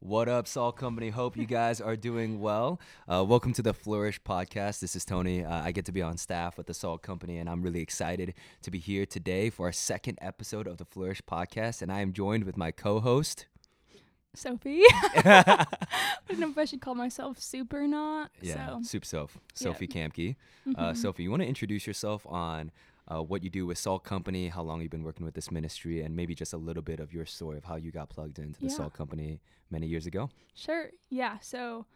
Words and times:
What 0.00 0.28
up, 0.28 0.46
Salt 0.46 0.76
Company? 0.76 1.08
Hope 1.10 1.36
you 1.36 1.46
guys 1.46 1.80
are 1.80 1.96
doing 1.96 2.38
well. 2.40 2.78
Uh, 3.08 3.24
welcome 3.26 3.52
to 3.54 3.62
the 3.62 3.72
Flourish 3.72 4.22
podcast. 4.22 4.80
This 4.80 4.94
is 4.94 5.04
Tony. 5.04 5.44
Uh, 5.44 5.62
I 5.62 5.72
get 5.72 5.84
to 5.86 5.92
be 5.92 6.02
on 6.02 6.16
staff 6.16 6.56
with 6.58 6.66
the 6.66 6.74
Salt 6.74 7.02
Company, 7.02 7.38
and 7.38 7.48
I'm 7.48 7.62
really 7.62 7.80
excited 7.80 8.34
to 8.62 8.70
be 8.70 8.78
here 8.78 9.06
today 9.06 9.50
for 9.50 9.66
our 9.66 9.72
second 9.72 10.18
episode 10.20 10.66
of 10.66 10.76
the 10.76 10.84
Flourish 10.84 11.22
podcast. 11.22 11.82
And 11.82 11.90
I 11.90 12.00
am 12.02 12.12
joined 12.12 12.44
with 12.44 12.56
my 12.56 12.70
co 12.70 13.00
host, 13.00 13.46
Sophie. 14.34 14.82
I 15.16 15.66
don't 16.28 16.38
know 16.40 16.50
if 16.50 16.58
I 16.58 16.66
should 16.66 16.82
call 16.82 16.94
myself 16.94 17.40
super 17.40 17.82
or 17.82 17.88
not. 17.88 18.30
Yeah, 18.40 18.66
So, 18.68 18.82
Soup 18.82 19.04
Soph, 19.04 19.38
Sophie 19.54 19.88
Kamke. 19.88 20.36
Uh, 20.76 20.92
Mhm. 20.92 20.96
Sophie, 20.96 21.22
you 21.24 21.30
want 21.30 21.42
to 21.42 21.48
introduce 21.48 21.86
yourself 21.86 22.26
on 22.28 22.70
uh, 23.08 23.22
what 23.22 23.42
you 23.42 23.50
do 23.50 23.66
with 23.66 23.78
Salt 23.78 24.02
Company, 24.04 24.48
how 24.48 24.62
long 24.62 24.80
you've 24.82 24.90
been 24.90 25.04
working 25.04 25.24
with 25.24 25.34
this 25.34 25.50
ministry, 25.50 26.02
and 26.02 26.14
maybe 26.16 26.34
just 26.34 26.52
a 26.52 26.56
little 26.56 26.82
bit 26.82 26.98
of 27.00 27.12
your 27.12 27.24
story 27.26 27.56
of 27.56 27.64
how 27.64 27.76
you 27.76 27.90
got 27.92 28.08
plugged 28.10 28.38
into 28.38 28.58
the 28.60 28.66
Yeah. 28.66 28.72
Salt 28.74 28.94
Company 28.94 29.40
many 29.70 29.86
years 29.86 30.06
ago. 30.06 30.28
sure. 30.54 30.90
Yeah. 31.10 31.38
So, 31.40 31.86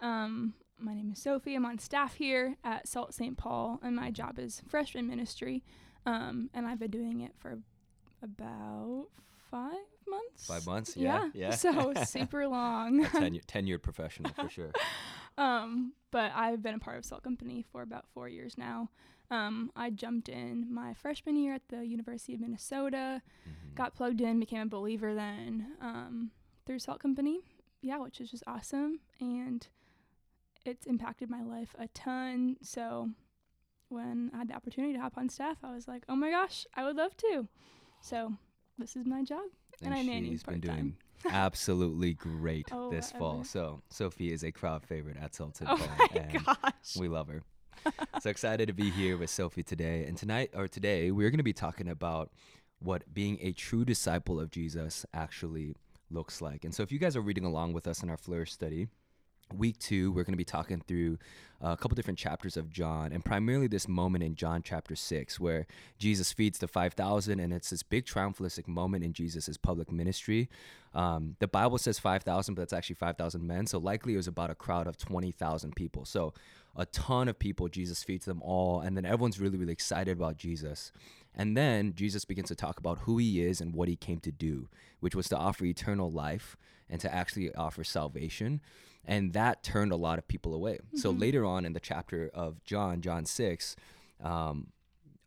um, 0.00 0.54
my 0.78 0.94
name 0.94 1.10
is 1.12 1.18
Sophie. 1.20 1.54
I'm 1.54 1.66
on 1.66 1.78
staff 1.78 2.14
here 2.14 2.56
at 2.64 2.86
Salt 2.88 3.12
St. 3.14 3.36
Paul, 3.36 3.80
and 3.82 3.94
my 3.96 4.10
job 4.10 4.38
is 4.38 4.62
freshman 4.68 5.06
ministry. 5.08 5.62
Um, 6.06 6.48
and 6.54 6.66
I've 6.66 6.78
been 6.78 6.90
doing 6.90 7.20
it 7.20 7.32
for 7.38 7.58
about 8.22 9.08
five 9.50 9.72
months. 10.08 10.46
Five 10.46 10.66
months? 10.66 10.96
Yeah. 10.96 11.28
Yeah. 11.34 11.50
So 11.50 11.92
super 12.06 12.46
long. 12.48 13.04
Tenu- 13.12 13.40
tenured 13.42 13.82
professional 13.82 14.32
for 14.32 14.48
sure. 14.48 14.72
Um, 15.38 15.94
but 16.10 16.32
I've 16.34 16.60
been 16.62 16.74
a 16.74 16.78
part 16.78 16.98
of 16.98 17.04
Salt 17.06 17.22
Company 17.22 17.64
for 17.72 17.80
about 17.80 18.04
four 18.12 18.28
years 18.28 18.58
now. 18.58 18.90
Um, 19.30 19.70
I 19.76 19.90
jumped 19.90 20.28
in 20.28 20.66
my 20.72 20.92
freshman 20.94 21.36
year 21.36 21.54
at 21.54 21.68
the 21.68 21.84
University 21.86 22.34
of 22.34 22.40
Minnesota. 22.40 23.22
Mhm. 23.48 23.74
got 23.76 23.94
plugged 23.94 24.20
in, 24.20 24.40
became 24.40 24.62
a 24.62 24.66
believer 24.66 25.14
then 25.14 25.72
um, 25.80 26.30
through 26.66 26.78
Salt 26.80 27.00
Company. 27.00 27.40
Yeah, 27.82 27.98
which 27.98 28.20
is 28.20 28.30
just 28.30 28.42
awesome. 28.46 29.00
And 29.20 29.66
it's 30.66 30.84
impacted 30.86 31.30
my 31.30 31.42
life 31.42 31.74
a 31.78 31.86
ton. 31.88 32.56
So 32.62 33.10
when 33.88 34.30
I 34.34 34.38
had 34.38 34.48
the 34.48 34.54
opportunity 34.54 34.92
to 34.94 35.00
hop 35.00 35.16
on 35.16 35.28
staff, 35.28 35.56
I 35.62 35.72
was 35.74 35.86
like, 35.88 36.04
oh 36.08 36.16
my 36.16 36.30
gosh, 36.30 36.66
I 36.74 36.84
would 36.84 36.96
love 36.96 37.16
to. 37.18 37.48
So 38.00 38.34
this 38.78 38.96
is 38.96 39.06
my 39.06 39.22
job. 39.22 39.44
and 39.82 39.94
I 39.94 40.02
nanny 40.02 40.36
been 40.46 40.60
doing 40.60 40.96
absolutely 41.30 42.14
great 42.14 42.68
Oh, 42.72 42.90
this 42.90 43.12
fall. 43.12 43.44
So 43.44 43.82
Sophie 43.88 44.32
is 44.32 44.42
a 44.42 44.52
crowd 44.52 44.84
favorite 44.84 45.16
at 45.16 45.34
Sultan 45.34 45.68
Oh 45.70 45.76
Fall, 45.76 45.88
my 45.98 46.20
and 46.20 46.44
gosh. 46.44 46.96
we 46.98 47.08
love 47.08 47.28
her. 47.28 47.42
So 48.20 48.30
excited 48.30 48.66
to 48.66 48.72
be 48.72 48.90
here 48.90 49.16
with 49.16 49.30
Sophie 49.30 49.62
today. 49.62 50.04
And 50.04 50.16
tonight 50.16 50.50
or 50.54 50.68
today, 50.68 51.10
we're 51.10 51.30
going 51.30 51.38
to 51.38 51.44
be 51.44 51.52
talking 51.52 51.88
about 51.88 52.30
what 52.78 53.12
being 53.12 53.38
a 53.40 53.52
true 53.52 53.84
disciple 53.84 54.40
of 54.40 54.50
Jesus 54.50 55.04
actually 55.12 55.74
looks 56.10 56.40
like. 56.40 56.64
And 56.64 56.74
so 56.74 56.82
if 56.82 56.92
you 56.92 56.98
guys 56.98 57.16
are 57.16 57.20
reading 57.20 57.44
along 57.44 57.72
with 57.72 57.86
us 57.86 58.02
in 58.02 58.10
our 58.10 58.16
Flourish 58.16 58.52
study, 58.52 58.88
week 59.52 59.78
two, 59.78 60.12
we're 60.12 60.24
going 60.24 60.32
to 60.32 60.38
be 60.38 60.44
talking 60.44 60.82
through 60.86 61.18
uh, 61.62 61.70
a 61.72 61.76
couple 61.76 61.94
different 61.94 62.18
chapters 62.18 62.56
of 62.56 62.70
John, 62.70 63.12
and 63.12 63.24
primarily 63.24 63.66
this 63.66 63.86
moment 63.86 64.24
in 64.24 64.34
John 64.34 64.62
chapter 64.62 64.96
six, 64.96 65.38
where 65.38 65.66
Jesus 65.98 66.32
feeds 66.32 66.58
the 66.58 66.68
5,000, 66.68 67.38
and 67.38 67.52
it's 67.52 67.70
this 67.70 67.82
big 67.82 68.06
triumphalistic 68.06 68.66
moment 68.66 69.04
in 69.04 69.12
Jesus' 69.12 69.56
public 69.58 69.92
ministry. 69.92 70.48
Um, 70.94 71.36
the 71.38 71.48
Bible 71.48 71.78
says 71.78 71.98
5,000, 71.98 72.54
but 72.54 72.62
that's 72.62 72.72
actually 72.72 72.96
5,000 72.96 73.46
men, 73.46 73.66
so 73.66 73.78
likely 73.78 74.14
it 74.14 74.16
was 74.16 74.28
about 74.28 74.50
a 74.50 74.54
crowd 74.54 74.86
of 74.86 74.96
20,000 74.96 75.76
people. 75.76 76.04
So 76.04 76.32
a 76.76 76.86
ton 76.86 77.28
of 77.28 77.38
people, 77.38 77.68
Jesus 77.68 78.02
feeds 78.02 78.24
them 78.24 78.40
all, 78.42 78.80
and 78.80 78.96
then 78.96 79.04
everyone's 79.04 79.38
really, 79.38 79.58
really 79.58 79.72
excited 79.72 80.16
about 80.16 80.38
Jesus. 80.38 80.92
And 81.34 81.56
then 81.56 81.94
Jesus 81.94 82.24
begins 82.24 82.48
to 82.48 82.54
talk 82.54 82.78
about 82.78 83.00
who 83.00 83.18
he 83.18 83.42
is 83.42 83.60
and 83.60 83.74
what 83.74 83.88
he 83.88 83.96
came 83.96 84.18
to 84.20 84.32
do, 84.32 84.68
which 85.00 85.14
was 85.14 85.28
to 85.28 85.36
offer 85.36 85.64
eternal 85.64 86.10
life 86.10 86.56
and 86.88 87.00
to 87.00 87.14
actually 87.14 87.54
offer 87.54 87.84
salvation. 87.84 88.60
And 89.04 89.32
that 89.32 89.62
turned 89.62 89.92
a 89.92 89.96
lot 89.96 90.18
of 90.18 90.28
people 90.28 90.54
away. 90.54 90.78
So 90.94 91.10
later 91.10 91.44
on 91.44 91.64
in 91.64 91.72
the 91.72 91.80
chapter 91.80 92.30
of 92.34 92.62
John, 92.64 93.00
John 93.00 93.24
6, 93.24 93.76
um, 94.22 94.68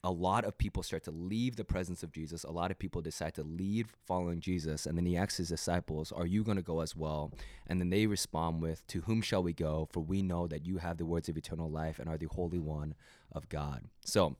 a 0.05 0.11
lot 0.11 0.43
of 0.43 0.57
people 0.57 0.83
start 0.83 1.03
to 1.03 1.11
leave 1.11 1.55
the 1.55 1.63
presence 1.63 2.03
of 2.03 2.11
Jesus. 2.11 2.43
A 2.43 2.51
lot 2.51 2.71
of 2.71 2.77
people 2.77 3.01
decide 3.01 3.33
to 3.35 3.43
leave 3.43 3.95
following 4.05 4.41
Jesus. 4.41 4.85
And 4.85 4.97
then 4.97 5.05
he 5.05 5.15
asks 5.15 5.37
his 5.37 5.47
disciples, 5.47 6.11
Are 6.11 6.25
you 6.25 6.43
going 6.43 6.57
to 6.57 6.63
go 6.63 6.81
as 6.81 6.95
well? 6.95 7.31
And 7.67 7.79
then 7.79 7.89
they 7.89 8.05
respond 8.05 8.61
with, 8.61 8.85
To 8.87 9.01
whom 9.01 9.21
shall 9.21 9.41
we 9.41 9.53
go? 9.53 9.87
For 9.91 10.01
we 10.01 10.21
know 10.21 10.45
that 10.47 10.65
you 10.65 10.77
have 10.79 10.97
the 10.97 11.05
words 11.05 11.29
of 11.29 11.37
eternal 11.37 11.69
life 11.69 11.99
and 11.99 12.09
are 12.09 12.17
the 12.17 12.27
Holy 12.27 12.59
One 12.59 12.95
of 13.31 13.47
God. 13.47 13.85
So 14.03 14.35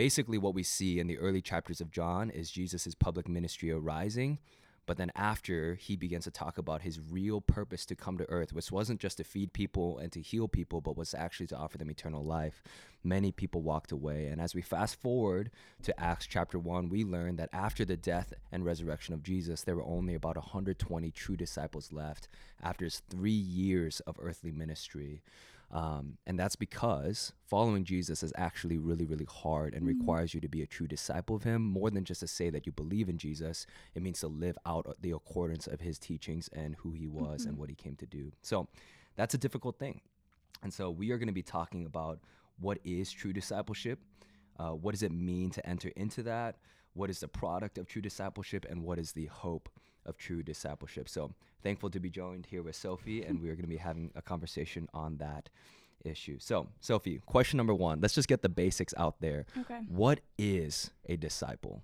basically, 0.00 0.38
what 0.38 0.54
we 0.54 0.62
see 0.62 0.98
in 0.98 1.08
the 1.08 1.18
early 1.18 1.42
chapters 1.42 1.78
of 1.78 1.90
John 1.90 2.30
is 2.30 2.50
Jesus' 2.50 2.94
public 2.94 3.28
ministry 3.28 3.70
arising. 3.70 4.38
But 4.86 4.96
then 4.96 5.12
after 5.14 5.74
he 5.74 5.94
begins 5.94 6.24
to 6.24 6.30
talk 6.30 6.56
about 6.56 6.80
his 6.80 6.98
real 6.98 7.42
purpose 7.42 7.84
to 7.84 7.94
come 7.94 8.16
to 8.16 8.24
earth, 8.30 8.54
which 8.54 8.72
wasn't 8.72 8.98
just 8.98 9.18
to 9.18 9.24
feed 9.24 9.52
people 9.52 9.98
and 9.98 10.10
to 10.12 10.22
heal 10.22 10.48
people, 10.48 10.80
but 10.80 10.96
was 10.96 11.12
actually 11.12 11.48
to 11.48 11.56
offer 11.58 11.76
them 11.76 11.90
eternal 11.90 12.24
life, 12.24 12.62
many 13.04 13.30
people 13.30 13.60
walked 13.60 13.92
away. 13.92 14.28
And 14.28 14.40
as 14.40 14.54
we 14.54 14.62
fast 14.62 14.98
forward 14.98 15.50
to 15.82 16.00
Acts 16.00 16.26
chapter 16.26 16.58
1, 16.58 16.88
we 16.88 17.04
learn 17.04 17.36
that 17.36 17.50
after 17.52 17.84
the 17.84 17.98
death 17.98 18.32
and 18.50 18.64
resurrection 18.64 19.12
of 19.12 19.22
Jesus, 19.22 19.64
there 19.64 19.76
were 19.76 19.84
only 19.84 20.14
about 20.14 20.36
120 20.36 21.10
true 21.10 21.36
disciples 21.36 21.92
left 21.92 22.26
after 22.62 22.86
his 22.86 23.02
three 23.10 23.30
years 23.32 24.00
of 24.06 24.16
earthly 24.18 24.50
ministry. 24.50 25.20
Um, 25.72 26.18
and 26.26 26.38
that's 26.38 26.56
because 26.56 27.32
following 27.46 27.84
Jesus 27.84 28.22
is 28.24 28.32
actually 28.36 28.76
really, 28.76 29.04
really 29.04 29.26
hard 29.26 29.72
and 29.72 29.86
requires 29.86 30.34
you 30.34 30.40
to 30.40 30.48
be 30.48 30.62
a 30.62 30.66
true 30.66 30.88
disciple 30.88 31.36
of 31.36 31.44
him 31.44 31.62
more 31.62 31.90
than 31.90 32.04
just 32.04 32.20
to 32.20 32.26
say 32.26 32.50
that 32.50 32.66
you 32.66 32.72
believe 32.72 33.08
in 33.08 33.18
Jesus. 33.18 33.66
It 33.94 34.02
means 34.02 34.20
to 34.20 34.28
live 34.28 34.58
out 34.66 34.96
the 35.00 35.12
accordance 35.12 35.68
of 35.68 35.80
his 35.80 35.98
teachings 35.98 36.48
and 36.52 36.74
who 36.76 36.92
he 36.92 37.06
was 37.06 37.44
and 37.44 37.56
what 37.56 37.68
he 37.68 37.76
came 37.76 37.94
to 37.96 38.06
do. 38.06 38.32
So 38.42 38.66
that's 39.14 39.34
a 39.34 39.38
difficult 39.38 39.78
thing. 39.78 40.00
And 40.62 40.74
so 40.74 40.90
we 40.90 41.12
are 41.12 41.18
going 41.18 41.28
to 41.28 41.32
be 41.32 41.42
talking 41.42 41.86
about 41.86 42.18
what 42.58 42.78
is 42.84 43.10
true 43.12 43.32
discipleship, 43.32 44.00
uh, 44.58 44.70
what 44.70 44.90
does 44.92 45.02
it 45.02 45.12
mean 45.12 45.50
to 45.50 45.66
enter 45.66 45.90
into 45.96 46.22
that, 46.24 46.56
what 46.94 47.10
is 47.10 47.20
the 47.20 47.28
product 47.28 47.78
of 47.78 47.86
true 47.86 48.02
discipleship, 48.02 48.66
and 48.68 48.82
what 48.82 48.98
is 48.98 49.12
the 49.12 49.26
hope 49.26 49.68
of 50.06 50.16
true 50.16 50.42
discipleship. 50.42 51.08
So 51.08 51.32
thankful 51.62 51.90
to 51.90 52.00
be 52.00 52.10
joined 52.10 52.46
here 52.46 52.62
with 52.62 52.76
Sophie, 52.76 53.22
and 53.22 53.40
we 53.40 53.48
are 53.50 53.54
going 53.54 53.64
to 53.64 53.68
be 53.68 53.76
having 53.76 54.10
a 54.14 54.22
conversation 54.22 54.88
on 54.94 55.16
that 55.18 55.48
issue. 56.04 56.38
So, 56.38 56.68
Sophie, 56.80 57.20
question 57.26 57.56
number 57.58 57.74
one. 57.74 58.00
Let's 58.00 58.14
just 58.14 58.28
get 58.28 58.42
the 58.42 58.48
basics 58.48 58.94
out 58.96 59.20
there. 59.20 59.44
Okay. 59.58 59.80
What 59.88 60.20
is 60.38 60.90
a 61.06 61.16
disciple? 61.16 61.82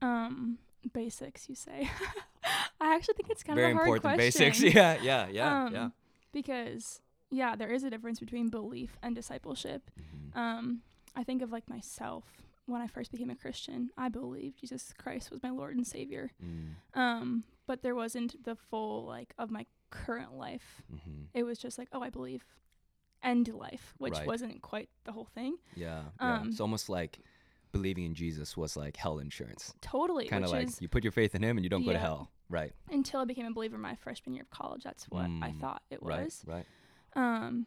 Um, 0.00 0.58
basics, 0.92 1.48
you 1.48 1.54
say. 1.54 1.90
I 2.80 2.94
actually 2.94 3.14
think 3.14 3.30
it's 3.30 3.42
kind 3.42 3.56
Very 3.56 3.72
of 3.72 3.76
a 3.76 3.78
hard 3.78 3.88
important 3.96 4.14
question. 4.14 4.48
basics. 4.50 4.60
Yeah, 4.74 4.98
yeah, 5.02 5.26
yeah, 5.30 5.64
um, 5.64 5.74
yeah. 5.74 5.88
Because 6.32 7.00
yeah, 7.30 7.56
there 7.56 7.72
is 7.72 7.84
a 7.84 7.90
difference 7.90 8.20
between 8.20 8.48
belief 8.48 8.98
and 9.02 9.14
discipleship. 9.14 9.90
Mhm. 9.98 10.36
Um, 10.38 10.82
I 11.14 11.24
think 11.24 11.42
of 11.42 11.50
like 11.50 11.68
myself 11.68 12.24
when 12.66 12.80
I 12.82 12.86
first 12.86 13.10
became 13.12 13.30
a 13.30 13.36
Christian. 13.36 13.90
I 13.96 14.08
believed 14.08 14.58
Jesus 14.60 14.92
Christ 14.98 15.30
was 15.30 15.42
my 15.42 15.50
Lord 15.50 15.76
and 15.76 15.86
Savior. 15.86 16.32
Mm, 16.44 16.74
Um, 16.94 17.44
but 17.66 17.82
there 17.82 17.94
wasn't 17.94 18.42
the 18.44 18.54
full 18.56 19.04
like 19.06 19.34
of 19.38 19.50
my 19.50 19.66
current 19.90 20.34
life. 20.34 20.82
mhm. 20.92 21.26
It 21.34 21.44
was 21.44 21.58
just 21.58 21.78
like, 21.78 21.88
oh, 21.92 22.02
I 22.02 22.10
believe 22.10 22.44
end 23.22 23.48
life, 23.48 23.94
which 23.98 24.12
Right. 24.14 24.26
wasn't 24.26 24.62
quite 24.62 24.88
the 25.04 25.12
whole 25.12 25.24
thing. 25.26 25.56
Yeah, 25.74 26.10
yeah. 26.20 26.40
Um, 26.40 26.48
It's 26.48 26.60
almost 26.60 26.88
like 26.88 27.18
believing 27.72 28.04
in 28.04 28.14
Jesus 28.14 28.56
was 28.56 28.76
like 28.76 28.96
hell 28.96 29.18
insurance. 29.18 29.74
Totally, 29.80 30.26
Kind 30.26 30.44
of 30.44 30.50
like 30.50 30.68
is 30.68 30.80
you 30.80 30.88
put 30.88 31.04
your 31.04 31.12
faith 31.12 31.34
in 31.34 31.42
him 31.42 31.56
and 31.58 31.64
you 31.64 31.68
don't 31.70 31.84
go 31.84 31.92
to 31.92 31.98
hell. 31.98 32.30
Right. 32.48 32.72
until 32.90 33.20
I 33.20 33.24
became 33.24 33.46
a 33.46 33.50
believer 33.52 33.76
my 33.76 33.96
freshman 33.96 34.32
year 34.34 34.42
of 34.44 34.50
college. 34.50 34.84
That's 34.84 35.04
what 35.10 35.24
I 35.24 35.50
Mm, 35.50 35.60
thought 35.60 35.82
it 35.90 36.00
Right. 36.02 36.24
was. 36.24 36.44
Right. 36.46 36.66
Um, 37.14 37.66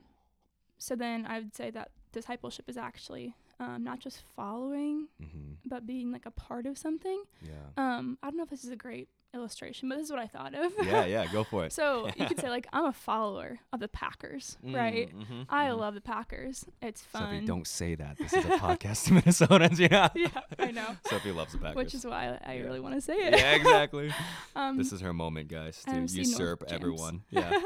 so 0.77 0.95
then 0.95 1.25
I 1.25 1.39
would 1.39 1.53
say 1.53 1.69
that 1.71 1.91
discipleship 2.13 2.69
is 2.69 2.77
actually 2.77 3.35
um, 3.59 3.83
not 3.83 3.99
just 3.99 4.23
following, 4.35 5.07
hmm 5.19 5.53
but 5.65 5.85
being 5.85 6.11
like 6.11 6.25
a 6.25 6.31
part 6.31 6.65
of 6.65 6.77
something. 6.77 7.21
Yeah. 7.43 7.51
Um, 7.77 8.17
I 8.23 8.27
don't 8.29 8.37
know 8.37 8.43
if 8.43 8.49
this 8.49 8.63
is 8.63 8.71
a 8.71 8.75
great 8.75 9.07
illustration, 9.35 9.87
but 9.87 9.97
this 9.99 10.05
is 10.05 10.11
what 10.11 10.19
I 10.19 10.25
thought 10.25 10.55
of. 10.55 10.71
yeah. 10.83 11.05
Yeah. 11.05 11.27
Go 11.31 11.43
for 11.43 11.65
it. 11.65 11.73
so 11.73 12.07
you 12.15 12.25
could 12.25 12.39
say 12.41 12.49
like 12.49 12.65
I'm 12.73 12.85
a 12.85 12.93
follower 12.93 13.59
of 13.71 13.79
the 13.79 13.87
Packers, 13.89 14.57
right? 14.63 15.13
Mm, 15.15 15.25
mhm, 15.27 15.45
I 15.49 15.67
mhm. 15.67 15.77
love 15.77 15.93
the 15.93 16.01
Packers. 16.01 16.65
It's 16.81 17.01
fun. 17.03 17.35
Sophie, 17.35 17.45
don't 17.45 17.67
say 17.67 17.93
that. 17.95 18.17
This 18.17 18.33
is 18.33 18.45
a 18.45 18.47
podcast 18.57 19.05
to 19.07 19.13
Minnesotans. 19.21 19.77
Yeah. 19.77 20.09
yeah, 20.15 20.29
I 20.57 20.71
know. 20.71 20.95
Sophie 21.07 21.31
loves 21.33 21.51
the 21.51 21.59
Packers. 21.59 21.75
Which 21.75 21.93
is 21.93 22.05
why 22.05 22.39
I 22.43 22.53
Yeah. 22.53 22.61
really 22.63 22.79
want 22.79 22.95
to 22.95 23.01
say 23.01 23.13
it. 23.17 23.37
yeah, 23.37 23.51
exactly. 23.53 24.11
um, 24.55 24.77
this 24.77 24.91
is 24.91 25.01
her 25.01 25.13
moment, 25.13 25.49
guys, 25.49 25.83
to 25.83 25.99
usurp 26.09 26.63
everyone. 26.69 27.21
Yeah. 27.29 27.59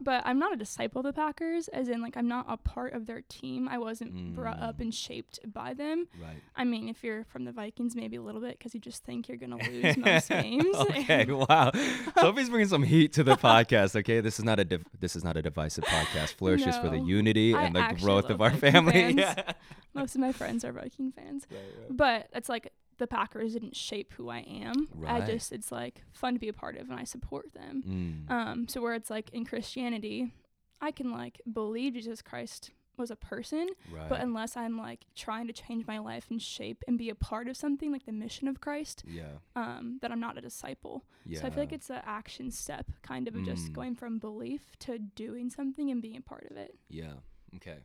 But 0.00 0.22
I'm 0.26 0.38
not 0.38 0.52
a 0.52 0.56
disciple 0.56 1.00
of 1.00 1.04
the 1.06 1.12
Packers, 1.12 1.68
as 1.68 1.88
in 1.88 2.00
like 2.00 2.16
I'm 2.16 2.28
not 2.28 2.46
a 2.48 2.56
part 2.56 2.94
of 2.94 3.06
their 3.06 3.20
team. 3.28 3.68
I 3.68 3.78
wasn't 3.78 4.34
brought 4.34 4.58
up 4.60 4.78
Mm. 4.78 4.80
and 4.80 4.94
shaped 4.94 5.38
by 5.52 5.74
them. 5.74 6.08
right. 6.20 6.36
I 6.56 6.64
mean, 6.64 6.88
if 6.88 7.04
you're 7.04 7.24
from 7.24 7.44
the 7.44 7.52
Vikings, 7.52 7.94
maybe 7.94 8.16
a 8.16 8.22
little 8.22 8.40
bit 8.40 8.58
because 8.58 8.74
you 8.74 8.80
just 8.80 9.04
think 9.04 9.28
you're 9.28 9.36
gonna 9.36 9.58
lose 9.70 9.96
most 9.96 10.28
games. 10.28 10.74
okay, 10.76 11.24
wow. 11.28 11.70
Sophie's 12.18 12.48
bringing 12.48 12.68
some 12.68 12.82
heat 12.82 13.12
to 13.14 13.22
the 13.24 13.36
podcast. 13.36 13.94
Okay, 13.96 14.20
this 14.20 14.38
is 14.38 14.44
not 14.44 14.58
a 14.58 14.64
div- 14.64 14.84
this 14.98 15.14
is 15.16 15.22
not 15.24 15.36
a 15.36 15.42
divisive 15.42 15.84
podcast. 15.84 16.34
Flourish 16.34 16.66
is 16.66 16.76
for 16.78 16.88
the 16.88 16.98
No. 16.98 17.06
unity 17.06 17.54
I 17.54 17.64
and 17.64 17.76
the 17.76 17.96
growth 18.00 18.30
of 18.30 18.40
our 18.40 18.50
Viking 18.50 18.60
family. 18.72 19.12
Yeah. 19.12 19.52
most 19.94 20.14
of 20.14 20.20
my 20.20 20.32
friends 20.32 20.64
are 20.64 20.72
Viking 20.72 21.12
fans, 21.12 21.46
Right, 21.50 21.58
right. 21.80 21.96
but 21.96 22.28
it's 22.34 22.48
like 22.48 22.72
the 23.00 23.06
Packers 23.08 23.54
didn't 23.54 23.74
shape 23.74 24.12
who 24.12 24.28
I 24.28 24.40
am. 24.40 24.88
I 25.06 25.22
just 25.22 25.50
it's 25.50 25.72
like 25.72 26.02
fun 26.12 26.34
to 26.34 26.38
be 26.38 26.48
a 26.48 26.52
part 26.52 26.76
of 26.76 26.88
and 26.90 27.00
I 27.00 27.04
support 27.04 27.52
them. 27.54 27.82
Mm. 28.28 28.30
Um, 28.30 28.68
so 28.68 28.80
where 28.80 28.94
it's 28.94 29.10
like 29.10 29.30
in 29.30 29.44
Christianity, 29.44 30.32
I 30.80 30.92
can 30.92 31.10
like 31.10 31.40
believe 31.52 31.94
Jesus 31.94 32.22
Christ 32.22 32.70
was 32.96 33.10
a 33.10 33.16
person, 33.16 33.66
right. 33.90 34.10
but 34.10 34.20
unless 34.20 34.58
I'm 34.58 34.76
like 34.76 35.06
trying 35.16 35.46
to 35.46 35.54
change 35.54 35.86
my 35.86 35.98
life 35.98 36.26
and 36.28 36.40
shape 36.40 36.84
and 36.86 36.98
be 36.98 37.08
a 37.08 37.14
part 37.14 37.48
of 37.48 37.56
something 37.56 37.90
like 37.90 38.04
the 38.04 38.12
mission 38.12 38.46
of 38.46 38.60
Christ, 38.60 39.02
yeah. 39.08 39.38
um, 39.56 39.98
that 40.02 40.12
I'm 40.12 40.20
not 40.20 40.36
a 40.36 40.42
disciple. 40.42 41.06
Yeah. 41.24 41.40
So 41.40 41.46
I 41.46 41.50
feel 41.50 41.62
like 41.62 41.72
it's 41.72 41.88
an 41.88 42.02
action 42.04 42.50
step, 42.50 42.90
kind 43.02 43.26
of, 43.26 43.34
of 43.34 43.44
just 43.44 43.70
Mm. 43.70 43.72
going 43.72 43.94
from 43.94 44.18
belief 44.18 44.76
to 44.80 44.98
doing 44.98 45.48
something 45.48 45.90
and 45.90 46.02
being 46.02 46.18
a 46.18 46.20
part 46.20 46.46
of 46.50 46.56
it. 46.58 46.78
yeah. 46.90 47.14
Okay. 47.56 47.78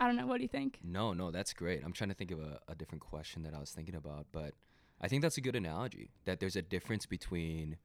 I 0.00 0.06
don't 0.06 0.16
know. 0.16 0.26
What 0.26 0.38
do 0.38 0.42
you 0.42 0.48
think? 0.48 0.78
No, 0.82 1.12
no, 1.12 1.30
that's 1.30 1.52
great. 1.52 1.82
I'm 1.84 1.92
trying 1.92 2.10
to 2.10 2.14
think 2.14 2.30
of 2.30 2.40
a, 2.40 2.60
a 2.68 2.74
different 2.74 3.02
question 3.02 3.42
that 3.44 3.54
I 3.54 3.60
was 3.60 3.70
thinking 3.70 3.94
about, 3.94 4.26
but 4.32 4.54
I 5.00 5.08
think 5.08 5.22
that's 5.22 5.36
a 5.38 5.40
good 5.40 5.56
analogy 5.56 6.10
that 6.24 6.40
there's 6.40 6.56
a 6.56 6.62
difference 6.62 7.06
between 7.06 7.76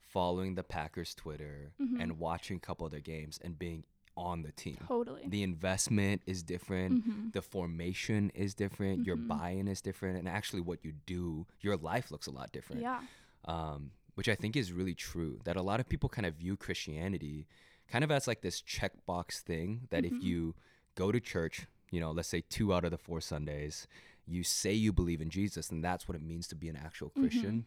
following 0.00 0.54
the 0.54 0.62
Packers 0.62 1.14
Twitter 1.14 1.72
Mhm. 1.80 2.00
and 2.02 2.18
watching 2.18 2.56
a 2.56 2.60
couple 2.60 2.86
of 2.86 2.92
their 2.92 3.00
games 3.00 3.38
and 3.42 3.58
being 3.58 3.84
on 4.16 4.42
the 4.42 4.50
team. 4.52 4.78
Totally. 4.88 5.28
The 5.28 5.42
investment 5.44 6.22
is 6.26 6.42
different. 6.42 7.06
Mhm. 7.06 7.32
The 7.32 7.42
formation 7.42 8.30
is 8.30 8.54
different. 8.54 9.06
Your 9.06 9.16
Mhm. 9.16 9.28
buy-in 9.28 9.68
is 9.68 9.80
different, 9.80 10.18
and 10.18 10.28
actually, 10.28 10.60
what 10.62 10.84
you 10.84 10.92
do, 11.06 11.46
your 11.60 11.76
life 11.76 12.10
looks 12.10 12.26
a 12.26 12.32
lot 12.32 12.50
different. 12.52 12.82
Yeah. 12.82 13.02
um, 13.44 13.92
which 14.14 14.28
I 14.28 14.34
think 14.34 14.56
is 14.56 14.72
really 14.72 14.96
true. 14.96 15.40
That 15.44 15.56
a 15.56 15.62
lot 15.62 15.78
of 15.78 15.88
people 15.88 16.08
kind 16.08 16.26
of 16.26 16.34
view 16.34 16.56
Christianity 16.56 17.46
kind 17.86 18.02
of 18.02 18.10
as 18.10 18.26
like 18.26 18.40
this 18.42 18.60
checkbox 18.60 19.38
thing 19.40 19.86
that 19.90 20.04
if 20.04 20.12
Mhm. 20.12 20.22
you 20.22 20.54
go 20.98 21.12
to 21.12 21.20
church, 21.20 21.66
you 21.92 22.00
know, 22.00 22.10
let's 22.10 22.28
say 22.28 22.42
two 22.50 22.74
out 22.74 22.84
of 22.84 22.90
the 22.90 22.98
four 22.98 23.20
Sundays, 23.20 23.86
you 24.26 24.42
say 24.42 24.72
you 24.72 24.92
believe 24.92 25.20
in 25.20 25.30
Jesus, 25.30 25.70
and 25.70 25.82
that's 25.82 26.08
what 26.08 26.16
it 26.16 26.22
means 26.22 26.48
to 26.48 26.56
be 26.56 26.68
an 26.68 26.76
actual 26.76 27.08
Mm-hmm. 27.10 27.22
Christian. 27.22 27.64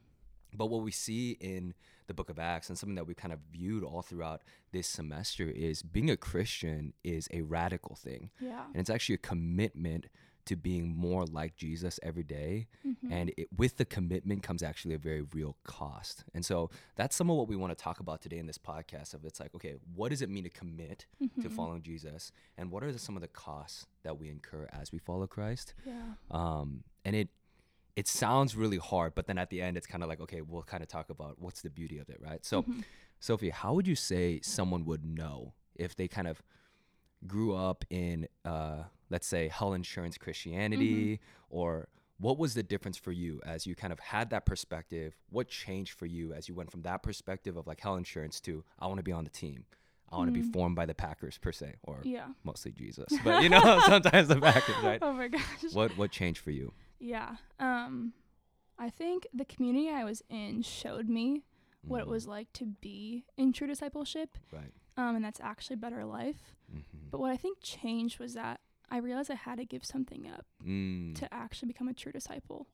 But 0.53 0.65
what 0.69 0.83
we 0.83 0.91
see 0.91 1.37
in 1.39 1.73
the 2.07 2.13
book 2.13 2.29
of 2.29 2.37
Acts 2.37 2.67
and 2.67 2.77
something 2.77 2.95
that 2.95 3.07
we 3.07 3.13
kind 3.13 3.31
of 3.31 3.39
viewed 3.53 3.85
all 3.85 4.01
throughout 4.01 4.41
this 4.73 4.85
semester 4.85 5.49
is 5.49 5.81
being 5.81 6.09
a 6.09 6.17
Christian 6.17 6.93
is 7.05 7.29
a 7.31 7.41
radical 7.41 7.95
thing. 7.95 8.31
Yeah. 8.41 8.63
And 8.73 8.81
it's 8.81 8.89
actually 8.89 9.15
a 9.15 9.19
commitment 9.29 10.07
to 10.45 10.55
being 10.55 10.95
more 10.95 11.25
like 11.25 11.55
Jesus 11.55 11.99
every 12.03 12.23
day. 12.23 12.67
Mhm. 12.85 13.11
And 13.11 13.33
it, 13.37 13.47
with 13.55 13.77
the 13.77 13.85
commitment 13.85 14.43
comes 14.43 14.63
actually 14.63 14.95
a 14.95 14.97
very 14.97 15.21
real 15.21 15.55
cost. 15.63 16.23
And 16.33 16.45
so 16.45 16.69
that's 16.95 17.15
some 17.15 17.29
of 17.29 17.37
what 17.37 17.47
we 17.47 17.55
want 17.55 17.77
to 17.77 17.81
talk 17.83 17.99
about 17.99 18.21
today 18.21 18.37
in 18.37 18.47
this 18.47 18.57
podcast. 18.57 19.13
Of 19.13 19.23
it's 19.25 19.39
like, 19.39 19.53
okay, 19.55 19.75
what 19.95 20.09
does 20.09 20.21
it 20.21 20.29
mean 20.29 20.43
to 20.43 20.49
commit 20.49 21.05
to 21.19 21.49
Mhm. 21.49 21.51
following 21.53 21.81
Jesus, 21.81 22.31
and 22.57 22.71
what 22.71 22.83
are 22.83 22.91
the, 22.91 22.99
some 22.99 23.15
of 23.15 23.21
the 23.21 23.27
costs 23.27 23.87
that 24.03 24.17
we 24.19 24.29
incur 24.29 24.67
as 24.71 24.91
we 24.91 24.97
follow 24.99 25.27
Christ? 25.27 25.73
Yeah. 25.85 26.13
Um, 26.29 26.83
and 27.05 27.15
it 27.15 27.29
it 27.97 28.07
sounds 28.07 28.55
really 28.55 28.77
hard, 28.77 29.13
but 29.13 29.27
then 29.27 29.37
at 29.37 29.49
the 29.49 29.61
end, 29.61 29.75
it's 29.75 29.85
kind 29.85 30.01
of 30.01 30.07
like, 30.07 30.21
okay, 30.21 30.39
we'll 30.41 30.63
kind 30.63 30.81
of 30.81 30.87
talk 30.87 31.09
about 31.09 31.37
what's 31.39 31.61
the 31.61 31.69
beauty 31.69 31.97
of 31.97 32.07
it, 32.09 32.21
right? 32.21 32.45
So, 32.45 32.63
Mhm. 32.63 32.85
Sophie, 33.19 33.49
how 33.49 33.73
would 33.73 33.85
you 33.85 33.97
say 33.97 34.39
someone 34.41 34.85
would 34.85 35.03
know 35.03 35.53
if 35.75 35.93
they 35.97 36.07
kind 36.07 36.25
of 36.25 36.41
grew 37.27 37.53
up 37.53 37.83
in, 37.89 38.29
uh, 38.45 38.83
let's 39.11 39.27
say, 39.27 39.47
health 39.49 39.75
insurance 39.75 40.17
Christianity, 40.17 41.19
or 41.49 41.87
what 42.17 42.37
was 42.37 42.53
the 42.53 42.63
difference 42.63 42.97
for 42.97 43.11
you 43.11 43.41
as 43.45 43.67
you 43.67 43.75
kind 43.75 43.91
of 43.93 43.99
had 43.99 44.29
that 44.31 44.45
perspective? 44.45 45.15
What 45.29 45.47
changed 45.49 45.93
for 45.93 46.05
you 46.07 46.33
as 46.33 46.47
you 46.49 46.55
went 46.55 46.71
from 46.71 46.81
that 46.83 47.03
perspective 47.03 47.57
of 47.57 47.67
like 47.67 47.81
health 47.81 47.97
insurance 47.99 48.39
to 48.41 48.63
I 48.79 48.87
want 48.87 48.97
to 48.97 49.03
be 49.03 49.11
on 49.11 49.23
the 49.23 49.29
team, 49.29 49.65
I 50.11 50.17
want 50.17 50.33
to 50.33 50.39
be 50.39 50.45
Mm. 50.47 50.53
formed 50.53 50.75
by 50.75 50.85
the 50.85 50.93
Packers 50.95 51.37
per 51.37 51.51
se, 51.51 51.75
or 51.83 51.99
Yeah. 52.03 52.29
mostly 52.43 52.71
Jesus, 52.71 53.07
but 53.23 53.43
you 53.43 53.49
know, 53.49 53.79
sometimes 53.85 54.27
the 54.29 54.39
Packers, 54.39 54.75
right? 54.83 54.99
Oh 55.01 55.13
my 55.13 55.27
gosh. 55.27 55.43
What 55.73 55.97
what 55.97 56.11
changed 56.11 56.39
for 56.39 56.51
you? 56.51 56.73
Yeah. 56.99 57.35
Um, 57.59 58.13
I 58.79 58.89
think 58.89 59.27
the 59.33 59.45
community 59.45 59.89
I 59.89 60.03
was 60.05 60.23
in 60.29 60.61
showed 60.63 61.07
me 61.09 61.43
what 61.83 61.99
it 62.01 62.07
was 62.07 62.27
like 62.27 62.51
to 62.53 62.65
be 62.65 63.25
in 63.37 63.51
true 63.53 63.67
discipleship. 63.67 64.37
Right. 64.53 64.71
Um, 64.97 65.15
and 65.17 65.25
that's 65.25 65.39
actually 65.39 65.75
better 65.77 66.05
life. 66.05 66.55
Mm-hmm. 66.71 67.09
But 67.09 67.19
what 67.19 67.31
I 67.31 67.37
think 67.37 67.57
changed 67.61 68.19
was 68.19 68.33
that 68.35 68.60
I 68.91 68.97
realized 68.97 69.31
I 69.31 69.35
had 69.35 69.57
to 69.57 69.65
give 69.65 69.83
something 69.85 70.27
up 70.27 70.45
Mm. 70.63 71.15
to 71.15 71.33
actually 71.33 71.67
become 71.69 71.87
a 71.87 71.93
true 71.93 72.11
disciple. 72.11 72.67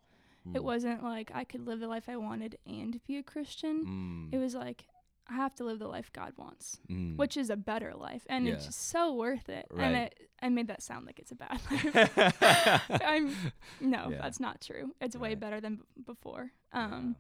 Mm. 0.48 0.56
It 0.56 0.64
wasn't 0.64 1.04
like 1.04 1.32
I 1.34 1.44
could 1.44 1.66
live 1.68 1.80
the 1.80 1.88
life 1.88 2.10
I 2.10 2.18
wanted 2.18 2.58
and 2.66 3.00
be 3.06 3.18
a 3.18 3.24
Christian. 3.24 4.30
Mm. 4.32 4.34
It 4.36 4.40
was 4.40 4.56
like 4.56 4.86
I 5.30 5.34
have 5.36 5.54
to 5.56 5.66
live 5.66 5.78
the 5.80 5.90
life 5.90 6.10
God 6.14 6.34
wants, 6.38 6.80
Mm. 6.90 7.18
which 7.18 7.36
is 7.36 7.50
a 7.50 7.58
better 7.58 7.94
life, 7.94 8.26
and 8.30 8.48
it's 8.48 8.64
Yeah. 8.64 8.68
just 8.70 8.80
so 8.88 9.14
worth 9.14 9.50
it. 9.50 9.68
Right. 9.70 9.84
And 9.84 9.96
it, 9.98 10.30
I 10.42 10.48
made 10.48 10.68
that 10.68 10.82
sound 10.82 11.06
like 11.06 11.20
it's 11.20 11.34
a 11.34 11.36
bad 11.36 11.60
life. 11.70 12.92
I'm 13.04 13.36
no, 13.82 14.10
Yeah. 14.10 14.22
that's 14.22 14.40
not 14.40 14.62
true. 14.62 14.96
It's 15.02 15.16
way 15.18 15.36
better 15.36 15.60
than 15.60 15.76
b- 15.78 15.84
before. 16.06 16.52
Um, 16.72 17.18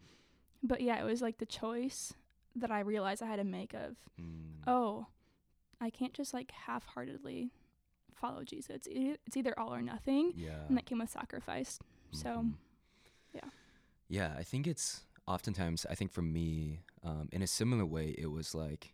but 0.64 0.80
yeah, 0.82 1.00
it 1.02 1.04
was 1.04 1.22
like 1.22 1.38
the 1.38 1.46
choice 1.46 2.14
that 2.56 2.72
I 2.72 2.80
realized 2.80 3.22
I 3.22 3.28
had 3.28 3.36
to 3.38 3.44
make 3.44 3.74
of 3.74 3.98
Mm. 4.20 4.64
oh, 4.66 5.08
I 5.82 5.90
can't 5.92 6.14
just 6.14 6.34
like 6.34 6.50
half-heartedly 6.52 7.52
follow 8.18 8.44
Jesus. 8.44 8.70
It's 8.76 8.88
e- 8.88 9.18
it's 9.26 9.38
either 9.38 9.58
all 9.60 9.74
or 9.74 9.82
nothing, 9.82 10.34
yeah. 10.36 10.66
and 10.68 10.78
that 10.78 10.86
came 10.86 11.00
with 11.00 11.10
sacrifice. 11.10 11.80
So 12.12 12.30
Mhm. 12.30 12.54
yeah. 13.34 13.50
Yeah, 14.10 14.36
I 14.38 14.44
think 14.44 14.68
it's 14.68 15.04
oftentimes, 15.28 15.86
I 15.90 15.96
think 15.96 16.12
for 16.12 16.22
me, 16.22 16.80
um, 17.04 17.28
in 17.32 17.42
a 17.42 17.48
similar 17.48 17.86
way, 17.86 18.16
it 18.18 18.28
was 18.28 18.56
like 18.56 18.94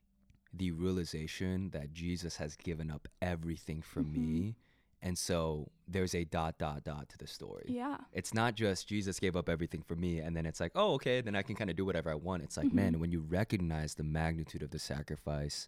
the 0.53 0.71
realization 0.71 1.69
that 1.71 1.93
Jesus 1.93 2.37
has 2.37 2.55
given 2.55 2.89
up 2.91 3.07
everything 3.21 3.81
for 3.81 4.01
Mhm. 4.03 4.13
me. 4.13 4.55
And 5.01 5.17
so 5.17 5.69
there's 5.87 6.15
a 6.15 6.23
dot, 6.23 6.57
dot, 6.57 6.83
dot 6.85 7.09
to 7.09 7.17
the 7.17 7.27
story. 7.27 7.65
Yeah. 7.67 7.97
It's 8.13 8.33
not 8.33 8.55
just 8.55 8.87
Jesus 8.87 9.19
gave 9.19 9.35
up 9.35 9.49
everything 9.49 9.81
for 9.83 9.95
me 9.97 10.19
and 10.19 10.35
then 10.35 10.45
it's 10.45 10.59
like, 10.61 10.71
oh, 10.75 10.93
okay, 10.93 11.19
then 11.21 11.35
I 11.35 11.41
can 11.41 11.55
kind 11.55 11.69
of 11.69 11.75
do 11.75 11.83
whatever 11.85 12.09
I 12.09 12.15
want. 12.15 12.41
It's 12.43 12.55
like, 12.55 12.67
Mhm. 12.67 12.73
man, 12.73 12.99
when 12.99 13.11
you 13.11 13.19
recognize 13.19 13.95
the 13.95 14.03
magnitude 14.05 14.63
of 14.63 14.69
the 14.71 14.79
sacrifice, 14.79 15.67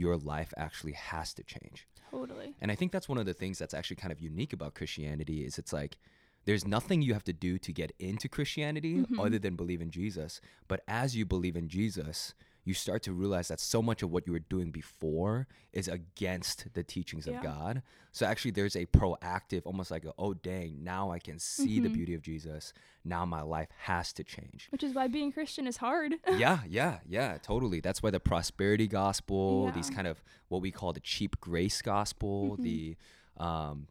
your 0.00 0.16
life 0.16 0.52
actually 0.56 0.92
has 1.10 1.28
to 1.34 1.42
change. 1.54 1.86
Totally. 2.10 2.54
And 2.60 2.72
I 2.72 2.74
think 2.74 2.90
that's 2.92 3.08
one 3.08 3.18
of 3.18 3.26
the 3.26 3.34
things 3.34 3.58
that's 3.58 3.74
actually 3.74 3.96
kind 3.96 4.12
of 4.12 4.20
unique 4.20 4.52
about 4.52 4.74
Christianity 4.74 5.44
is 5.44 5.58
it's 5.58 5.72
like 5.72 5.98
there's 6.46 6.66
nothing 6.66 7.02
you 7.02 7.12
have 7.12 7.24
to 7.24 7.32
do 7.34 7.58
to 7.58 7.70
get 7.80 7.92
into 7.98 8.26
Christianity 8.28 8.94
Mhm. 9.02 9.18
other 9.24 9.38
than 9.38 9.56
believe 9.56 9.82
in 9.82 9.90
Jesus. 9.90 10.40
But 10.68 10.80
as 10.88 11.14
you 11.14 11.24
believe 11.26 11.54
in 11.54 11.68
Jesus, 11.68 12.34
you 12.64 12.74
start 12.74 13.02
to 13.04 13.12
realize 13.12 13.48
that 13.48 13.58
so 13.60 13.80
much 13.82 14.02
of 14.02 14.10
what 14.10 14.26
you 14.26 14.32
were 14.32 14.38
doing 14.38 14.70
before 14.70 15.46
is 15.72 15.88
against 15.88 16.72
the 16.74 16.82
teachings 16.82 17.26
of 17.26 17.40
God. 17.42 17.82
So 18.12 18.26
actually 18.26 18.50
there's 18.50 18.76
a 18.76 18.86
proactive 18.86 19.62
almost 19.64 19.90
like 19.90 20.04
a, 20.04 20.12
oh 20.18 20.34
dang, 20.34 20.84
now 20.84 21.10
I 21.10 21.18
can 21.18 21.38
see 21.38 21.80
the 21.80 21.88
Mhm. 21.88 21.92
beauty 21.92 22.14
of 22.14 22.22
Jesus. 22.22 22.72
Now 23.04 23.24
my 23.24 23.40
life 23.42 23.68
has 23.84 24.12
to 24.14 24.24
change. 24.24 24.68
Which 24.70 24.82
is 24.82 24.94
why 24.94 25.08
being 25.08 25.32
Christian 25.32 25.66
is 25.66 25.78
hard. 25.78 26.16
yeah, 26.36 26.60
yeah, 26.68 26.98
yeah, 27.08 27.38
totally. 27.42 27.80
That's 27.80 28.02
why 28.02 28.10
the 28.10 28.20
prosperity 28.20 28.86
gospel, 28.88 29.70
these 29.72 29.88
kind 29.90 30.06
of 30.06 30.22
what 30.48 30.60
we 30.60 30.70
call 30.70 30.92
the 30.92 31.00
cheap 31.00 31.40
grace 31.40 31.80
gospel, 31.82 32.56
Mhm. 32.58 32.62
the 32.62 32.96
um 33.42 33.88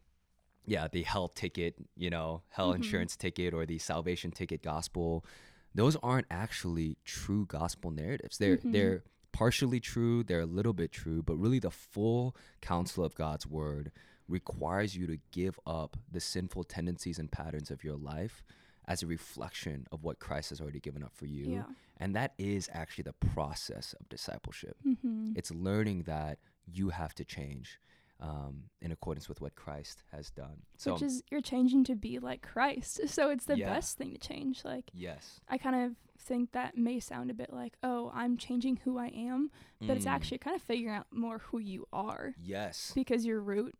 yeah, 0.66 0.86
the 0.86 1.02
hell 1.02 1.26
ticket, 1.26 1.74
you 1.96 2.10
know, 2.10 2.42
health 2.50 2.74
Mhm. 2.74 2.76
insurance 2.76 3.16
ticket 3.16 3.52
or 3.52 3.66
the 3.66 3.78
salvation 3.78 4.30
ticket 4.30 4.62
gospel, 4.62 5.24
those 5.74 5.96
aren't 5.96 6.26
actually 6.30 6.96
true 7.04 7.46
gospel 7.46 7.90
narratives. 7.90 8.38
They're 8.38 8.58
Mhm. 8.58 8.72
they're 8.72 9.04
partially 9.32 9.78
true, 9.80 10.24
they're 10.24 10.40
a 10.40 10.46
little 10.46 10.72
bit 10.72 10.90
true, 10.90 11.22
but 11.22 11.36
really 11.36 11.60
the 11.60 11.70
full 11.70 12.34
counsel 12.60 13.04
of 13.04 13.14
God's 13.14 13.46
word 13.46 13.92
requires 14.28 14.96
you 14.96 15.06
to 15.06 15.18
give 15.30 15.58
up 15.66 15.96
the 16.10 16.20
sinful 16.20 16.64
tendencies 16.64 17.18
and 17.18 17.30
patterns 17.30 17.70
of 17.70 17.82
your 17.84 17.96
life 17.96 18.42
as 18.86 19.02
a 19.02 19.06
reflection 19.06 19.86
of 19.92 20.02
what 20.02 20.18
Christ 20.18 20.50
has 20.50 20.60
already 20.60 20.80
given 20.80 21.02
up 21.04 21.14
for 21.14 21.26
you. 21.26 21.46
yeah. 21.50 21.64
And 21.96 22.14
that 22.16 22.34
is 22.38 22.68
actually 22.72 23.02
the 23.04 23.12
process 23.12 23.92
of 24.00 24.08
discipleship. 24.08 24.76
Mm-hmm. 24.86 25.32
It's 25.36 25.50
learning 25.52 26.04
that 26.04 26.38
you 26.66 26.88
have 26.90 27.14
to 27.16 27.24
change 27.24 27.78
um, 28.20 28.64
in 28.82 28.92
accordance 28.92 29.28
with 29.28 29.40
what 29.40 29.54
Christ 29.54 30.02
has 30.12 30.30
done. 30.30 30.62
So, 30.76 30.92
Which 30.92 31.02
is 31.02 31.22
you're 31.30 31.40
changing 31.40 31.84
to 31.84 31.94
be 31.94 32.18
like 32.18 32.42
Christ. 32.42 33.00
So 33.08 33.30
it's 33.30 33.46
the 33.46 33.56
Yeah. 33.56 33.72
best 33.72 33.96
thing 33.98 34.12
to 34.12 34.18
change. 34.18 34.64
Like 34.64 34.90
yes. 34.92 35.40
I 35.48 35.56
kind 35.58 35.76
of 35.76 35.92
think 36.18 36.52
that 36.52 36.76
may 36.76 37.00
sound 37.00 37.30
a 37.30 37.34
bit 37.34 37.52
like, 37.52 37.74
oh, 37.82 38.10
I'm 38.14 38.36
changing 38.36 38.76
who 38.84 38.98
I 38.98 39.06
am, 39.08 39.50
but 39.80 39.96
it's 39.96 40.04
Mm, 40.06 40.10
actually 40.10 40.38
kind 40.38 40.54
of 40.54 40.62
figuring 40.62 40.94
out 40.94 41.06
more 41.10 41.38
who 41.38 41.58
you 41.58 41.86
are 41.92 42.34
Yes. 42.38 42.92
because 42.94 43.24
your 43.24 43.40
root 43.40 43.74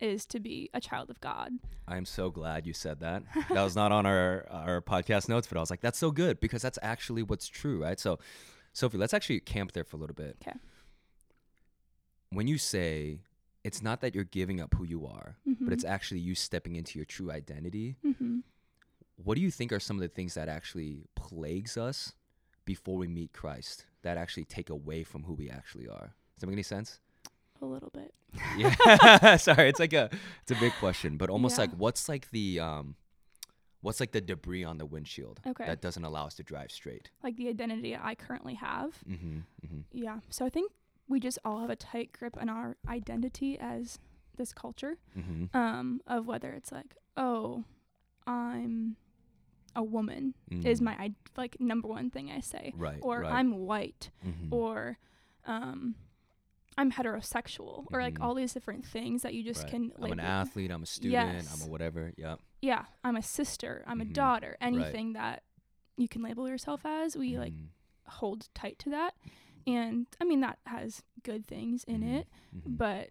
is 0.00 0.24
to 0.26 0.40
be 0.40 0.70
a 0.74 0.80
child 0.80 1.10
of 1.10 1.20
God. 1.20 1.52
I'm 1.86 2.04
so 2.06 2.30
glad 2.30 2.66
you 2.66 2.72
said 2.72 3.00
that. 3.00 3.22
That 3.50 3.62
was 3.62 3.76
not 3.76 3.92
on 3.92 4.06
our, 4.06 4.46
our 4.50 4.80
podcast 4.80 5.28
notes, 5.28 5.46
but 5.46 5.56
I 5.58 5.60
was 5.60 5.70
like, 5.70 5.82
that's 5.82 5.98
so 5.98 6.10
good 6.10 6.40
because 6.40 6.62
that's 6.62 6.78
actually 6.82 7.22
what's 7.22 7.46
true, 7.46 7.82
right? 7.82 8.00
So, 8.00 8.18
Sophie, 8.72 8.98
let's 8.98 9.14
actually 9.14 9.40
camp 9.40 9.72
there 9.72 9.84
for 9.84 9.96
a 9.96 10.00
little 10.00 10.14
bit. 10.16 10.36
Okay. 10.42 10.56
When 12.30 12.48
you 12.48 12.58
say 12.58 13.20
it's 13.64 13.82
not 13.82 14.00
that 14.02 14.14
you're 14.14 14.24
giving 14.24 14.60
up 14.60 14.74
who 14.74 14.84
you 14.84 15.06
are, 15.06 15.36
Mhm. 15.48 15.56
but 15.62 15.72
it's 15.72 15.84
actually 15.84 16.20
you 16.20 16.34
stepping 16.34 16.76
into 16.76 16.98
your 16.98 17.06
true 17.06 17.30
identity, 17.30 17.96
Mm-hmm. 18.04 18.40
what 19.16 19.34
do 19.36 19.40
you 19.40 19.50
think 19.50 19.72
are 19.72 19.80
some 19.80 19.96
of 19.96 20.02
the 20.02 20.08
things 20.08 20.34
that 20.34 20.48
actually 20.48 21.06
plagues 21.14 21.76
us 21.76 22.12
before 22.64 22.96
we 22.98 23.08
meet 23.08 23.32
Christ 23.32 23.86
that 24.02 24.16
actually 24.18 24.44
take 24.44 24.68
away 24.70 25.02
from 25.04 25.24
who 25.24 25.32
we 25.34 25.48
actually 25.50 25.88
are? 25.88 26.14
Does 26.34 26.40
that 26.40 26.46
make 26.46 26.54
any 26.54 26.62
sense? 26.62 27.00
A 27.62 27.66
little 27.66 27.90
bit. 27.90 28.14
Yeah. 28.58 29.36
Sorry, 29.36 29.68
it's 29.68 29.80
like 29.80 29.92
a 29.92 30.10
it's 30.42 30.50
a 30.50 30.56
big 30.60 30.72
question, 30.74 31.16
but 31.16 31.30
almost 31.30 31.56
Yeah. 31.56 31.62
like 31.66 31.72
what's 31.72 32.08
like 32.08 32.30
the 32.30 32.60
um 32.60 32.96
What's 33.80 34.00
like 34.00 34.12
the 34.12 34.22
debris 34.22 34.64
on 34.64 34.78
the 34.78 34.86
windshield 34.86 35.40
Okay. 35.46 35.66
that 35.66 35.82
doesn't 35.82 36.04
allow 36.04 36.24
us 36.24 36.34
to 36.36 36.42
drive 36.42 36.70
straight? 36.72 37.10
like 37.22 37.36
the 37.36 37.48
identity 37.50 37.94
I 37.94 38.14
currently 38.14 38.54
have. 38.54 38.98
Mm-hmm. 39.06 39.40
Mm-hmm. 39.62 39.80
Yeah. 39.92 40.20
So 40.30 40.46
I 40.46 40.48
think 40.48 40.72
we 41.08 41.20
just 41.20 41.38
all 41.44 41.60
have 41.60 41.70
a 41.70 41.76
tight 41.76 42.12
grip 42.12 42.36
on 42.40 42.48
our 42.48 42.76
identity 42.88 43.58
as 43.58 43.98
this 44.36 44.52
culture. 44.52 44.96
Mm-hmm. 45.16 45.56
Um, 45.56 46.00
of 46.06 46.26
whether 46.26 46.52
it's 46.52 46.72
like, 46.72 46.96
oh, 47.16 47.64
I'm 48.26 48.96
a 49.76 49.82
woman 49.82 50.34
is 50.50 50.80
my 50.80 50.92
I- 50.92 51.14
like 51.36 51.60
number 51.60 51.88
one 51.88 52.08
thing 52.10 52.30
I 52.30 52.40
say, 52.40 52.72
Mm. 52.76 52.80
right. 52.80 52.98
or 53.02 53.20
right. 53.20 53.32
I'm 53.32 53.58
white, 53.66 54.10
Mhm. 54.24 54.52
or 54.52 54.98
um, 55.46 55.96
I'm 56.78 56.90
heterosexual, 56.92 57.86
or 57.92 58.00
like 58.00 58.14
Mhm. 58.18 58.24
all 58.24 58.34
these 58.34 58.52
different 58.54 58.86
things 58.86 59.22
that 59.22 59.34
you 59.34 59.42
just 59.42 59.64
Right. 59.64 59.70
can 59.70 59.92
I'm 60.00 60.12
an 60.12 60.20
athlete. 60.20 60.70
I'm 60.70 60.82
a 60.82 60.86
student. 60.86 61.48
I'm 61.52 61.62
a 61.62 61.70
whatever. 61.70 62.12
Yep. 62.16 62.40
Yeah, 62.62 62.86
I'm 63.02 63.16
a 63.16 63.22
sister. 63.22 63.84
I'm 63.86 64.00
a 64.00 64.04
Mhm. 64.04 64.12
daughter. 64.14 64.56
Anything 64.60 65.12
that 65.14 65.42
you 65.96 66.08
can 66.08 66.22
label 66.22 66.48
yourself 66.48 66.86
as, 66.86 67.16
we 67.16 67.36
like 67.38 67.52
Mhm. 67.52 67.68
hold 68.06 68.48
tight 68.54 68.78
to 68.80 68.90
that. 68.90 69.14
And 69.66 70.06
I 70.20 70.24
mean 70.24 70.40
that 70.40 70.58
has 70.66 71.02
good 71.22 71.46
things 71.46 71.84
in 71.84 72.02
Mhm. 72.02 72.14
it, 72.20 72.28
Mhm. 72.54 72.76
but 72.76 73.10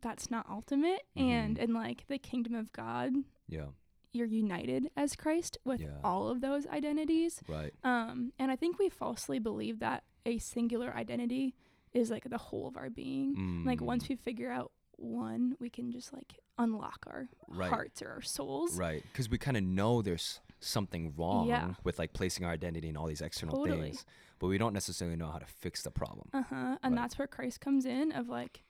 that's 0.00 0.30
not 0.30 0.48
ultimate. 0.48 1.02
And 1.16 1.56
Mhm. 1.56 1.62
in 1.62 1.74
like 1.74 2.06
the 2.08 2.18
kingdom 2.18 2.54
of 2.54 2.72
God, 2.72 3.12
yeah. 3.48 3.68
you're 4.12 4.26
united 4.26 4.90
as 4.96 5.16
Christ 5.16 5.58
with 5.64 5.80
Yeah. 5.80 5.98
all 6.04 6.28
of 6.28 6.40
those 6.40 6.66
identities. 6.66 7.42
Right. 7.48 7.72
Um, 7.84 8.32
and 8.38 8.50
I 8.50 8.56
think 8.56 8.78
we 8.78 8.88
falsely 8.88 9.38
believe 9.38 9.78
that 9.80 10.04
a 10.26 10.38
singular 10.38 10.94
identity 10.94 11.54
is 11.92 12.10
like 12.10 12.24
the 12.28 12.38
whole 12.38 12.66
of 12.66 12.76
our 12.76 12.90
being. 12.90 13.64
Like 13.64 13.80
once 13.80 14.04
Mm. 14.04 14.08
we 14.10 14.16
figure 14.16 14.50
out 14.50 14.72
one, 14.96 15.56
we 15.58 15.68
can 15.70 15.90
just 15.90 16.12
like 16.12 16.38
unlock 16.58 17.04
our 17.08 17.28
Right. 17.48 17.70
hearts 17.70 18.00
or 18.02 18.10
our 18.10 18.22
souls. 18.22 18.78
Right. 18.78 19.02
Because 19.02 19.28
we 19.28 19.38
kind 19.38 19.56
of 19.56 19.62
know 19.64 20.02
there's 20.02 20.40
something 20.60 21.14
wrong 21.16 21.48
Yeah. 21.48 21.74
with 21.84 21.98
like 21.98 22.12
placing 22.12 22.44
our 22.46 22.52
identity 22.52 22.88
in 22.88 22.96
all 22.96 23.06
these 23.06 23.20
external 23.20 23.56
Totally. 23.56 23.90
things, 23.90 24.06
but 24.44 24.48
we 24.48 24.58
don't 24.58 24.74
necessarily 24.74 25.16
know 25.16 25.30
how 25.30 25.38
to 25.38 25.46
fix 25.46 25.80
the 25.82 25.90
problem. 25.90 26.28
Uh 26.34 26.42
huh. 26.42 26.76
And 26.82 26.94
that's 26.98 27.18
where 27.18 27.26
Christ 27.26 27.62
comes 27.62 27.86
in 27.86 28.12
of 28.12 28.28
like 28.28 28.62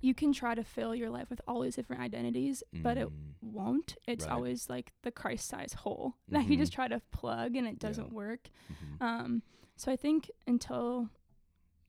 you 0.00 0.14
can 0.14 0.32
try 0.32 0.54
to 0.54 0.64
fill 0.64 0.94
your 0.94 1.10
life 1.10 1.28
with 1.28 1.40
all 1.46 1.60
these 1.60 1.74
different 1.76 2.00
identities, 2.00 2.62
but 2.72 2.96
it 2.96 3.08
Mm. 3.08 3.12
won't. 3.52 3.96
It's 4.06 4.24
Right. 4.24 4.32
always 4.32 4.70
like 4.70 4.92
the 5.02 5.10
Christ 5.10 5.48
size 5.48 5.74
hole 5.74 6.14
that 6.28 6.46
you 6.48 6.56
just 6.56 6.72
Mhm. 6.72 6.76
try 6.76 6.88
to 6.88 7.00
plug 7.10 7.56
and 7.56 7.66
it 7.66 7.78
doesn't 7.78 8.10
work. 8.12 8.48
Mhm. 8.72 9.02
Um 9.02 9.42
so 9.76 9.92
I 9.92 9.96
think 9.96 10.30
until 10.46 11.10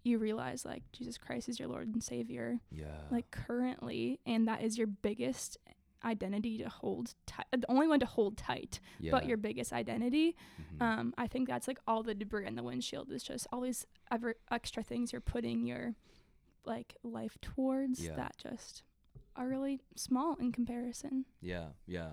you 0.04 0.18
realize 0.18 0.66
like 0.66 0.84
Jesus 0.92 1.18
Christ 1.18 1.48
is 1.48 1.60
your 1.60 1.70
Lord 1.70 1.88
and 1.94 2.04
Savior, 2.04 2.60
yeah. 2.72 3.04
like 3.10 3.32
currently, 3.32 4.20
and 4.26 4.48
that 4.50 4.64
is 4.64 4.78
your 4.78 4.88
biggest 4.88 5.58
identity 6.04 6.58
to 6.60 6.70
hold 6.70 7.14
tight, 7.26 7.46
the 7.52 7.70
only 7.70 7.88
one 7.88 8.00
to 8.00 8.06
hold 8.06 8.38
tight, 8.38 8.80
yeah. 9.00 9.12
but 9.12 9.26
your 9.26 9.38
biggest 9.38 9.74
identity. 9.74 10.36
Mhm. 10.78 10.82
Um, 10.82 11.14
I 11.18 11.28
think 11.28 11.48
that's 11.48 11.68
like 11.68 11.80
all 11.88 12.04
the 12.04 12.14
debris 12.14 12.48
in 12.48 12.56
the 12.56 12.64
windshield 12.64 13.12
is 13.12 13.24
just 13.24 13.48
all 13.52 13.62
these 13.62 13.86
ever 14.12 14.36
extra 14.52 14.84
things 14.84 15.12
you're 15.12 15.22
putting 15.22 15.66
your 15.66 15.96
like 16.66 16.96
life 17.04 17.38
towards 17.42 18.04
Yeah. 18.04 18.16
that 18.16 18.38
just 18.38 18.84
are 19.36 19.48
really 19.48 19.80
small 19.96 20.36
in 20.36 20.52
comparison. 20.52 21.26
yeah. 21.42 21.70
Yeah. 21.86 22.12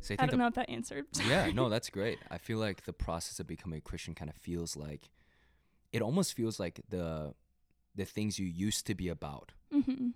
So 0.00 0.14
I 0.18 0.22
I, 0.22 0.26
don't 0.26 0.38
know 0.38 0.46
if 0.46 0.54
that 0.54 0.70
answered. 0.70 1.04
yeah, 1.28 1.50
no, 1.50 1.68
that's 1.68 1.90
great. 1.90 2.18
I 2.30 2.38
feel 2.38 2.58
like 2.58 2.84
the 2.84 2.92
process 2.94 3.38
of 3.38 3.46
becoming 3.46 3.78
a 3.78 3.82
Christian 3.82 4.14
kind 4.14 4.30
of 4.30 4.36
feels 4.36 4.76
like 4.76 5.10
it 5.92 6.00
almost 6.02 6.34
feels 6.34 6.58
like 6.58 6.80
the 6.88 7.34
the 7.94 8.04
things 8.06 8.38
you 8.38 8.46
used 8.46 8.86
to 8.86 8.94
be 8.94 9.08
about 9.08 9.52
hmm 9.72 10.10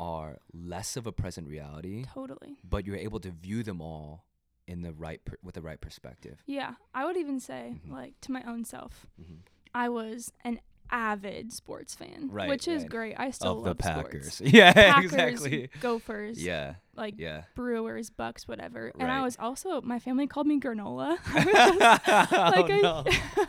are 0.00 0.38
less 0.52 0.96
of 0.96 1.06
a 1.06 1.12
present 1.12 1.46
reality, 1.46 2.06
Totally. 2.14 2.56
but 2.68 2.86
you're 2.86 2.96
able 2.96 3.20
to 3.20 3.30
view 3.30 3.62
them 3.62 3.80
all 3.82 4.24
in 4.66 4.80
the 4.82 4.92
right 4.92 5.22
per- 5.24 5.36
with 5.42 5.54
the 5.56 5.60
right 5.62 5.80
perspective. 5.80 6.42
Yeah, 6.46 6.74
I 6.94 7.04
would 7.04 7.16
even 7.18 7.38
say 7.38 7.74
Mhm. 7.86 7.92
like 7.92 8.14
to 8.22 8.32
my 8.32 8.42
own 8.44 8.64
self, 8.64 9.06
Mhm. 9.20 9.40
I 9.74 9.88
was 9.90 10.32
an 10.42 10.60
avid 10.92 11.52
sports 11.52 11.94
fan, 11.94 12.28
Right, 12.32 12.48
which 12.48 12.66
is 12.66 12.82
right. 12.82 12.90
great. 12.90 13.14
I 13.20 13.30
still 13.30 13.58
Of 13.58 13.62
the 13.62 13.68
love 13.70 13.78
Packers. 13.78 14.34
sports. 14.34 14.40
Yeah, 14.54 14.72
Packers, 14.72 15.04
exactly. 15.12 15.68
Gophers, 15.80 16.42
Yeah, 16.42 16.76
like 16.96 17.14
yeah. 17.18 17.44
Brewers, 17.54 18.10
Bucks, 18.10 18.48
whatever. 18.48 18.90
And 18.98 19.10
I 19.12 19.22
was 19.22 19.36
also 19.38 19.80
my 19.82 19.98
family 20.00 20.26
called 20.26 20.46
me 20.48 20.58
granola. 20.58 21.18
I 21.26 21.44
just 21.44 22.32
like 22.32 22.70
oh, 22.70 22.80
no. 22.82 23.44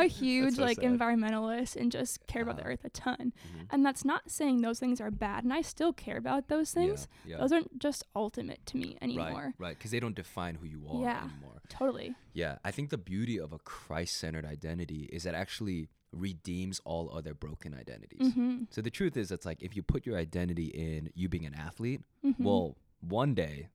A 0.00 0.06
huge 0.08 0.56
so 0.56 0.62
like 0.62 0.80
sad. 0.80 0.84
environmentalist 0.84 1.76
and 1.76 1.90
just 1.92 2.26
care 2.26 2.42
about 2.42 2.56
the 2.56 2.62
Uh-huh. 2.62 2.72
earth 2.72 2.84
a 2.84 2.90
ton. 2.90 3.32
Mhm. 3.46 3.66
And 3.70 3.84
that's 3.86 4.04
not 4.04 4.30
saying 4.30 4.60
those 4.62 4.78
things 4.80 5.00
are 5.00 5.10
bad, 5.10 5.44
and 5.44 5.52
I 5.52 5.60
still 5.62 5.92
care 5.92 6.16
about 6.16 6.48
those 6.48 6.72
things. 6.72 7.08
Yeah, 7.24 7.32
yeah. 7.32 7.36
Those 7.38 7.52
aren't 7.52 7.78
just 7.78 8.04
ultimate 8.14 8.64
to 8.66 8.76
me 8.76 8.96
anymore. 9.00 9.26
Right, 9.26 9.54
right, 9.58 9.78
because 9.78 9.90
they 9.90 10.00
don't 10.00 10.14
define 10.16 10.56
who 10.56 10.66
you 10.66 10.86
are 10.88 11.00
Yeah. 11.02 11.24
anymore. 11.24 11.62
Totally. 11.68 12.14
Yeah, 12.32 12.58
I 12.64 12.70
think 12.70 12.90
the 12.90 12.98
beauty 12.98 13.38
of 13.38 13.52
a 13.52 13.58
Christ-centered 13.58 14.44
identity 14.44 15.08
is 15.12 15.22
that 15.24 15.34
actually 15.34 15.88
redeems 16.12 16.80
all 16.84 17.08
other 17.16 17.34
broken 17.34 17.72
identities. 17.72 18.32
hmm 18.34 18.64
So 18.70 18.80
the 18.82 18.90
truth 18.90 19.16
is, 19.16 19.30
it's 19.30 19.46
like 19.46 19.62
if 19.62 19.76
you 19.76 19.82
put 19.82 20.04
your 20.06 20.16
identity 20.18 20.66
in 20.66 21.10
you 21.14 21.28
being 21.28 21.46
an 21.46 21.54
athlete, 21.54 22.00
hmm 22.22 22.32
well, 22.42 22.76
one 23.00 23.34
day, 23.34 23.68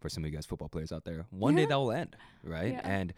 for 0.00 0.08
some 0.08 0.24
of 0.24 0.30
you 0.30 0.36
guys 0.36 0.46
football 0.46 0.68
players 0.68 0.92
out 0.92 1.04
there, 1.04 1.26
one 1.30 1.54
day 1.56 1.66
that 1.66 1.76
will 1.76 1.92
end, 1.92 2.16
right? 2.42 2.72
Yeah. 2.74 2.80
And 2.88 3.12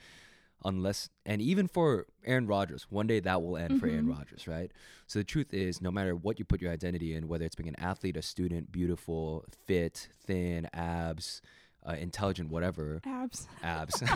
unless, 0.64 1.08
and 1.26 1.40
even 1.42 1.66
for 1.68 2.06
Aaron 2.24 2.46
Rodgers, 2.46 2.86
one 2.90 3.06
day 3.06 3.20
that 3.20 3.42
will 3.42 3.56
end 3.56 3.80
for 3.80 3.86
Aaron 3.86 4.06
Mhm. 4.06 4.16
Rodgers, 4.16 4.46
right? 4.46 4.70
So 5.06 5.18
the 5.18 5.24
truth 5.24 5.52
is, 5.52 5.80
no 5.80 5.90
matter 5.90 6.14
what 6.14 6.38
you 6.38 6.44
put 6.44 6.60
your 6.62 6.72
identity 6.72 7.14
in, 7.14 7.28
whether 7.28 7.44
it's 7.44 7.54
being 7.56 7.68
an 7.68 7.78
athlete, 7.78 8.16
a 8.16 8.22
student, 8.22 8.70
beautiful, 8.72 9.44
fit, 9.66 10.08
thin, 10.26 10.68
abs, 10.72 11.42
uh, 11.86 11.92
intelligent, 11.98 12.50
whatever, 12.50 13.00
abs. 13.04 13.46
abs. 13.62 14.02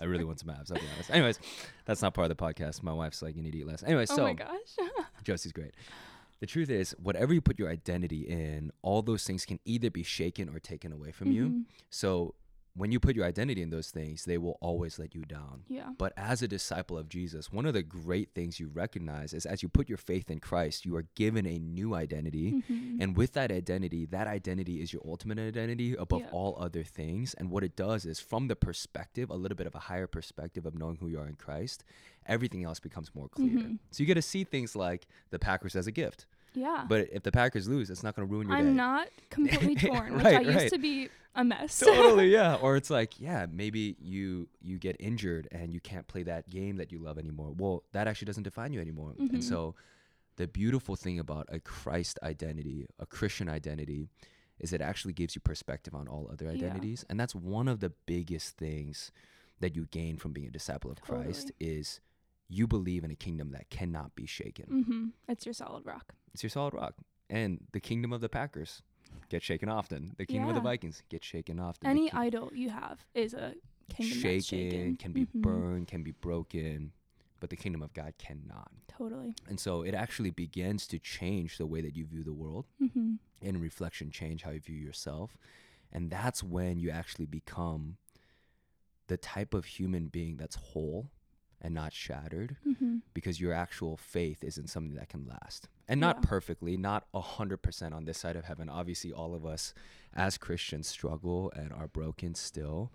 I 0.00 0.04
really 0.04 0.24
want 0.24 0.38
some 0.38 0.50
abs. 0.50 0.70
I'll 0.70 0.78
be 0.78 0.86
honest. 0.94 1.10
Anyways, 1.10 1.40
that's 1.84 2.02
not 2.02 2.14
part 2.14 2.30
of 2.30 2.36
the 2.36 2.42
podcast. 2.42 2.82
My 2.82 2.92
wife's 2.92 3.20
like, 3.20 3.34
you 3.34 3.42
need 3.42 3.50
to 3.52 3.58
eat 3.58 3.66
less. 3.66 3.82
Anyway, 3.82 4.02
oh 4.08 4.14
so 4.16 4.22
my 4.22 4.32
gosh. 4.32 4.76
Josie's 5.24 5.52
great. 5.52 5.74
The 6.40 6.46
truth 6.46 6.70
is, 6.70 6.94
whatever 7.02 7.34
you 7.34 7.40
put 7.40 7.58
your 7.58 7.68
identity 7.68 8.22
in, 8.28 8.70
all 8.82 9.02
those 9.02 9.24
things 9.24 9.44
can 9.44 9.58
either 9.64 9.90
be 9.90 10.04
shaken 10.04 10.48
or 10.48 10.60
taken 10.60 10.92
away 10.92 11.10
from 11.10 11.32
you. 11.32 11.48
Mhm. 11.48 11.64
So 11.90 12.34
when 12.74 12.92
you 12.92 13.00
put 13.00 13.16
your 13.16 13.24
identity 13.26 13.60
in 13.60 13.70
those 13.70 13.90
things, 13.90 14.24
they 14.24 14.38
will 14.38 14.56
always 14.60 14.98
let 14.98 15.14
you 15.14 15.24
down. 15.24 15.64
Yeah. 15.68 15.92
But 15.98 16.12
as 16.16 16.42
a 16.42 16.48
disciple 16.48 16.96
of 16.96 17.08
Jesus, 17.08 17.50
one 17.52 17.66
of 17.66 17.74
the 17.74 17.82
great 17.82 18.34
things 18.34 18.60
you 18.60 18.68
recognize 18.68 19.32
is 19.32 19.44
as 19.46 19.62
you 19.62 19.68
put 19.68 19.88
your 19.88 19.98
faith 19.98 20.30
in 20.30 20.38
Christ, 20.38 20.86
you 20.86 20.94
are 20.96 21.04
given 21.16 21.44
a 21.46 21.58
new 21.58 21.94
identity. 21.94 22.62
Mhm. 22.68 22.98
And 23.00 23.16
with 23.16 23.32
that 23.32 23.50
identity, 23.50 24.06
that 24.06 24.26
identity 24.28 24.80
is 24.80 24.92
your 24.92 25.02
ultimate 25.04 25.38
identity 25.40 25.94
above 25.94 26.20
Yeah. 26.20 26.30
all 26.30 26.56
other 26.58 26.84
things. 26.84 27.34
And 27.34 27.50
what 27.50 27.64
it 27.64 27.74
does 27.74 28.04
is, 28.06 28.20
from 28.20 28.46
the 28.46 28.56
perspective, 28.56 29.28
a 29.30 29.36
little 29.36 29.56
bit 29.56 29.66
of 29.66 29.74
a 29.74 29.80
higher 29.80 30.06
perspective 30.06 30.64
of 30.64 30.74
knowing 30.76 30.96
who 30.96 31.08
you 31.08 31.18
are 31.18 31.26
in 31.26 31.34
Christ, 31.34 31.82
everything 32.26 32.62
else 32.64 32.78
becomes 32.78 33.12
more 33.14 33.28
clear. 33.28 33.58
Mhm. 33.58 33.78
So 33.90 34.02
you 34.02 34.06
get 34.06 34.14
to 34.14 34.22
see 34.22 34.44
things 34.44 34.76
like 34.76 35.08
the 35.30 35.38
Packers 35.38 35.74
as 35.74 35.86
a 35.86 35.92
gift. 35.92 36.26
Yeah. 36.58 36.84
But 36.88 37.08
if 37.12 37.22
the 37.22 37.32
Packers 37.32 37.68
lose, 37.68 37.90
it's 37.90 38.02
not 38.02 38.14
going 38.16 38.26
to 38.28 38.32
ruin 38.32 38.48
your 38.48 38.56
day. 38.56 38.64
I'm 38.68 38.76
not 38.76 39.08
completely 39.30 39.74
torn, 39.88 40.14
which 40.14 40.24
Right, 40.24 40.36
I 40.36 40.40
used 40.40 40.72
to 40.74 40.78
be 40.78 41.08
a 41.34 41.44
mess. 41.44 41.78
totally, 41.78 42.28
yeah. 42.38 42.56
Or 42.56 42.76
it's 42.76 42.90
like, 42.90 43.20
yeah, 43.20 43.46
maybe 43.50 43.96
you 44.00 44.48
you 44.60 44.78
get 44.78 44.96
injured 44.98 45.48
and 45.52 45.72
you 45.72 45.80
can't 45.80 46.06
play 46.08 46.22
that 46.24 46.48
game 46.50 46.76
that 46.78 46.90
you 46.92 46.98
love 46.98 47.18
anymore. 47.18 47.52
Well, 47.56 47.84
that 47.92 48.08
actually 48.08 48.26
doesn't 48.26 48.42
define 48.42 48.72
you 48.72 48.80
anymore. 48.80 49.14
Mhm. 49.18 49.34
And 49.34 49.44
so 49.44 49.74
the 50.36 50.46
beautiful 50.48 50.94
thing 50.96 51.18
about 51.18 51.46
a 51.50 51.58
Christ 51.60 52.18
identity, 52.22 52.86
a 52.98 53.06
Christian 53.06 53.48
identity, 53.48 54.08
is 54.58 54.72
it 54.72 54.80
actually 54.80 55.12
gives 55.12 55.34
you 55.36 55.40
perspective 55.40 55.94
on 55.94 56.08
all 56.08 56.28
other 56.32 56.46
Yeah. 56.46 56.52
identities. 56.52 57.04
And 57.08 57.18
that's 57.20 57.34
one 57.34 57.68
of 57.68 57.80
the 57.80 57.90
biggest 58.06 58.56
things 58.56 59.10
that 59.60 59.74
you 59.76 59.86
gain 59.90 60.16
from 60.16 60.32
being 60.32 60.46
a 60.46 60.50
disciple 60.50 60.90
of 60.90 61.00
Christ 61.00 61.50
is 61.60 62.00
you 62.48 62.66
believe 62.66 63.04
in 63.04 63.10
a 63.10 63.16
kingdom 63.16 63.50
that 63.50 63.68
cannot 63.70 64.14
be 64.14 64.24
shaken. 64.26 64.84
hmm 64.84 65.08
It's 65.28 65.44
your 65.46 65.52
solid 65.52 65.84
rock. 65.84 66.14
It's 66.34 66.42
your 66.42 66.50
solid 66.50 66.74
rock. 66.74 66.94
And 67.30 67.66
the 67.72 67.80
kingdom 67.80 68.12
of 68.12 68.20
the 68.20 68.28
Packers 68.28 68.82
get 69.28 69.42
shaken 69.42 69.68
often. 69.68 70.14
The 70.16 70.26
kingdom 70.26 70.48
of 70.48 70.54
the 70.54 70.60
Vikings 70.60 71.02
get 71.08 71.22
shaken 71.22 71.60
often. 71.60 71.88
Any 71.88 72.08
king- 72.08 72.18
idol 72.18 72.50
you 72.54 72.70
have 72.70 73.04
is 73.14 73.34
a 73.34 73.54
kingdom 73.88 74.18
shaken, 74.18 74.40
shaken. 74.40 74.96
can 74.96 75.12
be 75.12 75.26
Mhm. 75.26 75.42
burned, 75.42 75.88
can 75.88 76.02
be 76.02 76.12
broken, 76.12 76.92
but 77.40 77.50
the 77.50 77.56
kingdom 77.56 77.82
of 77.82 77.92
God 77.92 78.14
cannot. 78.18 78.72
Totally. 78.88 79.34
And 79.46 79.60
so 79.60 79.82
it 79.82 79.94
actually 79.94 80.30
begins 80.30 80.86
to 80.88 80.98
change 80.98 81.58
the 81.58 81.66
way 81.66 81.80
that 81.82 81.94
you 81.96 82.06
view 82.06 82.22
the 82.24 82.32
world, 82.34 82.66
hmm 82.78 83.16
and 83.40 83.60
reflection, 83.60 84.10
change 84.10 84.42
how 84.42 84.50
you 84.50 84.60
view 84.60 84.76
yourself. 84.76 85.38
And 85.92 86.10
that's 86.10 86.42
when 86.42 86.78
you 86.80 86.90
actually 86.90 87.26
become 87.26 87.98
the 89.06 89.16
type 89.16 89.54
of 89.54 89.64
human 89.64 90.08
being 90.08 90.36
that's 90.36 90.56
whole 90.56 91.10
and 91.60 91.74
not 91.74 91.92
shattered 91.92 92.56
hmm 92.62 92.98
because 93.14 93.40
your 93.40 93.52
actual 93.52 93.96
faith 93.96 94.44
isn't 94.44 94.68
something 94.68 94.94
that 94.94 95.08
can 95.08 95.26
last. 95.26 95.68
And 95.88 95.98
not 96.00 96.16
Yeah. 96.22 96.28
perfectly, 96.28 96.76
not 96.76 97.06
100% 97.12 97.92
on 97.92 98.04
this 98.04 98.18
side 98.18 98.36
of 98.36 98.44
heaven. 98.44 98.68
Obviously, 98.68 99.12
all 99.12 99.34
of 99.34 99.44
us 99.44 99.74
as 100.14 100.38
Christians 100.38 100.86
struggle 100.86 101.50
and 101.56 101.72
are 101.72 101.88
broken 101.88 102.34
still. 102.34 102.92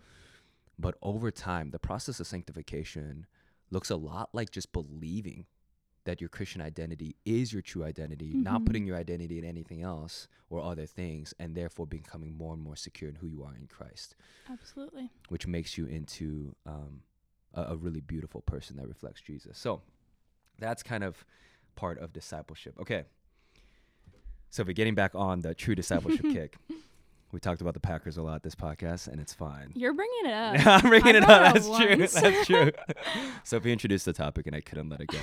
But 0.79 0.98
over 1.01 1.29
time, 1.29 1.72
the 1.72 1.79
process 1.79 2.20
of 2.22 2.27
sanctification 2.27 3.25
looks 3.70 3.89
a 3.89 3.96
lot 3.98 4.29
like 4.34 4.51
just 4.51 4.72
believing 4.72 5.46
that 6.05 6.22
your 6.22 6.29
Christian 6.29 6.62
identity 6.62 7.15
is 7.25 7.51
your 7.51 7.62
true 7.62 7.84
identity, 7.84 8.36
not 8.39 8.62
Mhm. 8.62 8.65
putting 8.65 8.86
your 8.88 8.98
identity 8.98 9.39
in 9.39 9.46
anything 9.46 9.82
else 9.82 10.27
or 10.50 10.62
other 10.62 10.86
things, 10.86 11.34
and 11.39 11.55
therefore 11.55 11.88
becoming 11.88 12.38
more 12.38 12.53
and 12.53 12.62
more 12.62 12.75
secure 12.75 13.10
in 13.10 13.15
who 13.17 13.27
you 13.27 13.43
are 13.43 13.55
in 13.55 13.67
Christ, 13.67 14.15
Absolutely. 14.50 15.10
which 15.29 15.48
makes 15.48 15.77
you 15.77 15.86
into 15.86 16.55
um, 16.65 17.03
a, 17.53 17.62
a 17.69 17.75
really 17.75 18.01
beautiful 18.01 18.41
person 18.41 18.77
that 18.77 18.88
reflects 18.88 19.22
Jesus. 19.22 19.57
So 19.57 19.81
that's 20.60 20.83
kind 20.83 21.03
of 21.03 21.25
part 21.75 22.00
of 22.00 22.13
discipleship. 22.13 22.75
Okay. 22.79 23.03
So, 24.50 24.63
we're 24.63 24.74
getting 24.74 24.93
back 24.93 25.15
on 25.15 25.41
the 25.41 25.55
true 25.55 25.74
discipleship 25.74 26.25
kick. 26.31 26.57
We 27.31 27.39
talked 27.39 27.62
about 27.62 27.74
the 27.74 27.79
Packers 27.79 28.17
a 28.17 28.22
lot 28.22 28.43
this 28.43 28.53
podcast, 28.53 29.07
and 29.07 29.19
it's 29.19 29.33
fine. 29.33 29.72
You're 29.74 29.95
bringing 29.95 30.25
it 30.25 30.31
up. 30.31 30.67
I'm 30.83 30.89
bringing 30.89 31.15
I 31.15 31.17
it 31.17 31.24
up. 31.24 31.53
That's 31.55 31.67
true. 31.67 31.95
That's 32.22 32.45
true. 32.45 32.72
Sophie 33.43 33.72
introduced 33.72 34.05
the 34.05 34.13
topic, 34.13 34.45
and 34.45 34.55
I 34.55 34.62
couldn't 34.62 34.89
let 34.89 35.01
it 35.01 35.07
go. 35.07 35.17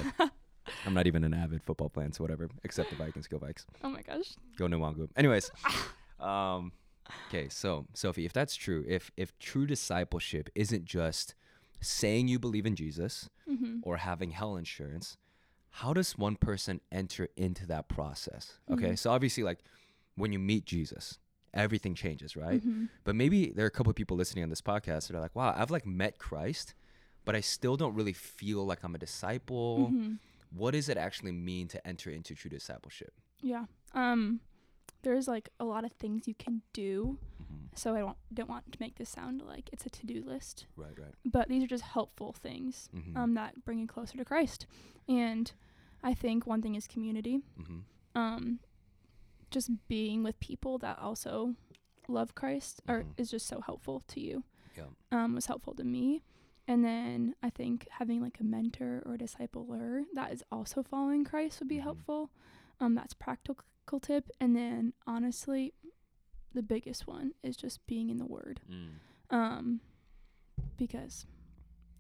I'm 0.85 0.95
not 0.95 1.07
even 1.07 1.23
an 1.23 1.33
avid 1.33 1.63
football 1.63 1.89
fan, 1.89 2.13
so 2.13 2.25
whatever. 2.25 2.49
Except 2.65 2.91
the 2.91 2.97
Vikings. 2.97 3.29
Go 3.29 3.39
Vikes. 3.39 3.65
oh 3.85 3.89
my 3.89 4.03
gosh. 4.03 4.33
Go 4.57 4.67
Nwangwu. 4.67 5.09
Anyways, 5.17 5.53
um, 6.19 6.73
okay. 7.29 7.49
So 7.49 7.87
Sophie, 7.95 8.25
if 8.25 8.33
that's 8.33 8.57
true, 8.57 8.85
if 8.89 9.13
if 9.17 9.39
true 9.39 9.67
discipleship 9.67 10.51
isn't 10.57 10.85
just 10.85 11.35
saying 11.81 12.29
you 12.29 12.39
believe 12.39 12.67
in 12.67 12.77
Jesus 12.77 13.29
Mm-hmm. 13.49 13.79
or 13.83 13.97
having 13.97 14.31
hell 14.31 14.57
insurance, 14.57 15.17
how 15.71 15.93
does 15.93 16.17
one 16.17 16.37
person 16.37 16.81
enter 16.93 17.29
into 17.37 17.67
that 17.67 17.89
process? 17.89 18.59
Okay, 18.71 18.91
Mhm. 18.91 18.99
so 18.99 19.11
obviously, 19.11 19.43
like 19.43 19.59
when 20.15 20.33
you 20.33 20.39
meet 20.39 20.65
Jesus, 20.67 21.19
everything 21.53 21.95
changes, 21.97 22.37
right? 22.37 22.61
Mm-hmm. 22.61 22.85
But 23.03 23.17
maybe 23.17 23.51
there 23.51 23.65
are 23.65 23.69
a 23.69 23.71
couple 23.73 23.91
of 23.91 23.97
people 23.97 24.17
listening 24.17 24.45
on 24.45 24.51
this 24.51 24.61
podcast 24.63 25.09
that 25.09 25.17
are 25.17 25.21
like, 25.21 25.35
wow, 25.35 25.53
I've 25.57 25.71
like 25.73 25.85
met 25.87 26.19
Christ, 26.19 26.75
but 27.25 27.35
I 27.35 27.41
still 27.41 27.77
don't 27.77 27.95
really 27.95 28.13
feel 28.13 28.65
like 28.65 28.85
I'm 28.85 28.95
a 28.95 28.99
disciple. 28.99 29.89
Mm-hmm. 29.93 30.15
What 30.57 30.73
does 30.73 30.89
it 30.89 30.97
actually 30.97 31.33
mean 31.33 31.67
to 31.69 31.85
enter 31.87 32.11
into 32.11 32.35
true 32.37 32.51
discipleship? 32.51 33.13
Yeah. 33.43 33.65
Um, 33.95 34.41
there's 35.03 35.27
like 35.27 35.49
a 35.59 35.65
lot 35.65 35.85
of 35.85 35.93
things 35.93 36.29
you 36.29 36.35
can 36.35 36.63
do. 36.73 37.19
Mm-hmm. 37.51 37.67
So 37.75 37.95
I 37.95 38.01
don't 38.01 38.17
don't 38.33 38.49
want 38.49 38.71
to 38.73 38.79
make 38.81 38.97
this 38.97 39.09
sound 39.11 39.43
like 39.43 39.69
it's 39.73 39.87
a 39.87 39.91
to 39.91 40.07
do 40.07 40.23
list, 40.25 40.67
Right, 40.77 40.97
right. 40.99 41.15
but 41.25 41.49
these 41.49 41.63
are 41.65 41.67
just 41.67 41.85
helpful 41.85 42.33
things 42.33 42.89
Mm-hmm. 42.95 43.17
um, 43.17 43.35
that 43.35 43.65
bring 43.65 43.79
you 43.79 43.87
closer 43.87 44.17
to 44.19 44.25
Christ. 44.25 44.67
And 45.09 45.51
I 46.03 46.15
think 46.15 46.47
one 46.47 46.63
thing 46.63 46.75
is 46.77 46.87
community. 46.87 47.41
mm-hmm. 47.61 47.81
Um, 48.15 48.61
just 49.51 49.71
being 49.89 50.23
with 50.23 50.39
people 50.41 50.79
that 50.79 50.99
also 50.99 51.55
love 52.09 52.35
Christ 52.35 52.81
or 52.89 53.03
Mhm. 53.03 53.13
is 53.17 53.31
just 53.31 53.47
so 53.47 53.61
helpful 53.61 54.03
to 54.09 54.21
you. 54.21 54.45
Yeah. 54.77 54.87
Um, 55.13 55.35
was 55.35 55.47
helpful 55.47 55.75
to 55.75 55.85
me. 55.85 56.23
And 56.69 56.85
then 56.85 57.35
I 57.43 57.51
think 57.51 57.89
having 57.91 58.21
like 58.21 58.39
a 58.41 58.45
mentor 58.45 59.03
or 59.05 59.15
a 59.15 59.19
discipler 59.19 60.05
that 60.15 60.33
is 60.33 60.43
also 60.53 60.83
following 60.83 61.25
Christ 61.25 61.59
would 61.61 61.69
be 61.69 61.77
Mhm. 61.79 61.83
helpful. 61.83 62.31
Um, 62.81 62.95
that's 62.95 63.15
practical 63.15 64.01
tip. 64.01 64.31
And 64.41 64.55
then 64.57 64.93
honestly, 65.07 65.75
the 66.55 66.63
biggest 66.63 67.07
one 67.07 67.33
is 67.43 67.57
just 67.57 67.85
being 67.87 68.11
in 68.11 68.19
the 68.19 68.27
Word. 68.27 68.61
Mm. 68.71 68.89
Um, 69.31 69.81
because 70.77 71.27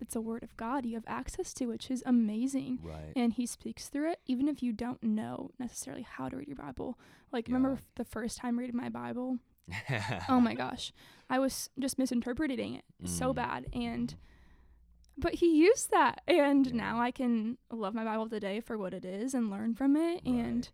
it's 0.01 0.17
a 0.17 0.21
Word 0.21 0.43
of 0.43 0.57
God 0.57 0.85
you 0.87 0.95
have 0.95 1.05
access 1.07 1.53
to, 1.55 1.67
which 1.67 1.91
is 1.91 2.03
amazing. 2.07 2.79
Right. 2.83 3.13
And 3.15 3.33
He 3.33 3.47
speaks 3.47 3.89
through 3.89 4.11
it, 4.13 4.21
even 4.27 4.49
if 4.49 4.63
you 4.63 4.73
don't 4.73 5.03
know 5.03 5.51
necessarily 5.59 6.03
how 6.03 6.29
to 6.29 6.37
read 6.37 6.49
your 6.49 6.57
Bible. 6.57 6.99
Like, 7.33 7.47
remember 7.47 7.71
Yeah. 7.71 7.75
f- 7.77 7.89
the 7.97 8.05
first 8.05 8.39
time 8.39 8.59
reading 8.59 8.77
my 8.77 8.89
Bible? 8.89 9.39
oh 10.29 10.41
my 10.41 10.55
gosh, 10.65 10.93
I 11.29 11.39
was 11.39 11.71
just 11.79 11.99
misinterpreting 11.99 12.75
it 12.75 12.85
so 13.05 13.33
Mm. 13.33 13.37
bad. 13.37 13.67
And 13.73 14.15
but 15.19 15.35
he 15.35 15.55
used 15.55 15.91
that, 15.91 16.23
and 16.27 16.67
Yeah. 16.67 16.73
now 16.73 17.01
I 17.01 17.11
can 17.11 17.59
love 17.71 17.95
my 17.95 18.05
Bible 18.05 18.29
today 18.29 18.61
for 18.61 18.79
what 18.79 18.95
it 18.95 19.05
is 19.05 19.35
and 19.35 19.51
learn 19.51 19.75
from 19.75 19.95
it. 19.97 20.23
And 20.25 20.69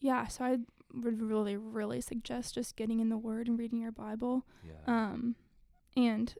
yeah, 0.00 0.26
so 0.26 0.44
I 0.44 0.58
would 1.02 1.20
really, 1.22 1.56
really 1.56 2.00
suggest 2.00 2.54
just 2.54 2.76
getting 2.76 3.00
in 3.00 3.08
the 3.08 3.18
Word 3.18 3.48
and 3.48 3.58
reading 3.58 3.80
your 3.80 3.92
Bible. 3.92 4.44
Yeah. 4.66 4.72
Um, 4.86 5.36
and 5.96 6.34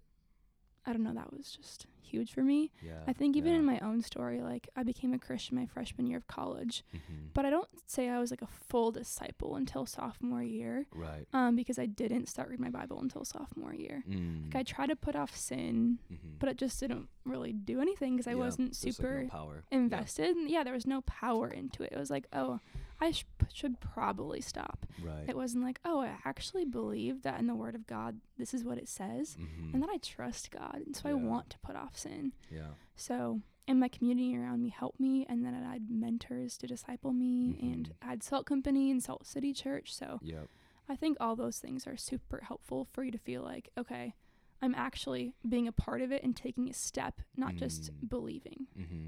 I 0.86 0.92
don't 0.92 1.02
know, 1.02 1.14
that 1.14 1.32
was 1.32 1.50
just 1.52 1.86
huge 2.02 2.32
for 2.32 2.42
me. 2.42 2.70
yeah. 2.82 3.00
I 3.08 3.12
think 3.14 3.34
even 3.36 3.52
yeah. 3.52 3.58
in 3.58 3.64
my 3.64 3.78
own 3.80 4.02
story, 4.02 4.40
like 4.42 4.68
I 4.76 4.82
became 4.84 5.14
a 5.14 5.18
Christian 5.18 5.56
my 5.56 5.64
freshman 5.66 6.06
year 6.06 6.18
of 6.18 6.26
college, 6.28 6.84
Mhm. 6.94 7.30
but 7.32 7.44
I 7.46 7.50
don't 7.50 7.68
say 7.86 8.08
I 8.10 8.18
was 8.20 8.30
like 8.30 8.42
a 8.42 8.46
full 8.46 8.92
disciple 8.92 9.56
until 9.56 9.84
sophomore 9.86 10.42
year 10.42 10.86
Right. 10.94 11.26
um, 11.32 11.56
because 11.56 11.78
I 11.78 11.86
didn't 11.86 12.28
start 12.28 12.50
reading 12.50 12.62
my 12.64 12.70
Bible 12.70 13.00
until 13.00 13.24
sophomore 13.24 13.74
year. 13.74 14.04
Mm. 14.08 14.44
Like 14.44 14.54
I 14.56 14.62
tried 14.62 14.88
to 14.90 14.96
put 14.96 15.16
off 15.16 15.34
sin, 15.34 15.98
Mhm. 16.12 16.38
but 16.38 16.50
it 16.50 16.58
just 16.58 16.78
didn't 16.78 17.08
really 17.24 17.52
do 17.54 17.80
anything 17.80 18.14
because 18.16 18.28
I 18.28 18.32
Yeah, 18.32 18.36
wasn't 18.36 18.72
there's, 18.74 18.84
like, 18.84 18.94
super 18.94 19.22
no 19.24 19.28
power. 19.30 19.64
Yeah. 19.72 19.78
invested. 19.78 20.36
And 20.36 20.50
Yeah. 20.50 20.62
there 20.62 20.74
was 20.74 20.86
no 20.86 21.00
power 21.00 21.48
into 21.48 21.82
it. 21.82 21.90
It 21.92 21.98
was 21.98 22.10
like, 22.10 22.26
oh, 22.32 22.60
I 23.00 23.10
sh- 23.10 23.24
should 23.52 23.80
probably 23.80 24.40
stop. 24.40 24.86
Right. 25.02 25.24
It 25.28 25.36
wasn't 25.36 25.64
like, 25.64 25.80
oh, 25.84 26.00
I 26.00 26.16
actually 26.24 26.64
believe 26.64 27.22
that 27.22 27.38
in 27.40 27.46
the 27.46 27.54
Word 27.54 27.74
of 27.74 27.86
God, 27.86 28.20
this 28.38 28.54
is 28.54 28.64
what 28.64 28.78
it 28.78 28.88
says, 28.88 29.36
Mhm. 29.36 29.74
and 29.74 29.82
that 29.82 29.90
I 29.90 29.98
trust 29.98 30.50
God, 30.50 30.82
and 30.86 30.94
so 30.96 31.08
I 31.08 31.14
want 31.14 31.50
to 31.50 31.58
put 31.58 31.76
off 31.76 31.96
sin. 31.96 32.32
yeah. 32.50 32.74
So, 32.96 33.40
and 33.66 33.80
my 33.80 33.88
community 33.88 34.36
around 34.36 34.62
me 34.62 34.68
helped 34.68 35.00
me, 35.00 35.24
and 35.26 35.44
then 35.44 35.54
I 35.54 35.72
had 35.72 35.90
mentors 35.90 36.56
to 36.58 36.66
disciple 36.66 37.12
me, 37.12 37.58
and 37.60 37.88
Mhm. 37.88 37.92
I 38.02 38.06
had 38.06 38.22
Salt 38.22 38.46
Company 38.46 38.90
and 38.90 39.02
Salt 39.02 39.26
City 39.26 39.52
Church. 39.52 39.94
So, 39.94 40.18
Yep. 40.22 40.48
I 40.88 40.96
think 40.96 41.16
all 41.18 41.34
those 41.34 41.58
things 41.58 41.86
are 41.86 41.96
super 41.96 42.42
helpful 42.42 42.84
for 42.84 43.02
you 43.04 43.10
to 43.10 43.18
feel 43.18 43.42
like, 43.42 43.70
okay, 43.76 44.14
I'm 44.60 44.74
actually 44.74 45.34
being 45.48 45.66
a 45.66 45.72
part 45.72 46.02
of 46.02 46.12
it 46.12 46.22
and 46.22 46.36
taking 46.36 46.68
a 46.68 46.72
step, 46.74 47.20
not 47.36 47.54
just 47.56 47.90
Mm. 47.92 48.08
believing. 48.08 48.66
Mm-hmm. 48.78 49.06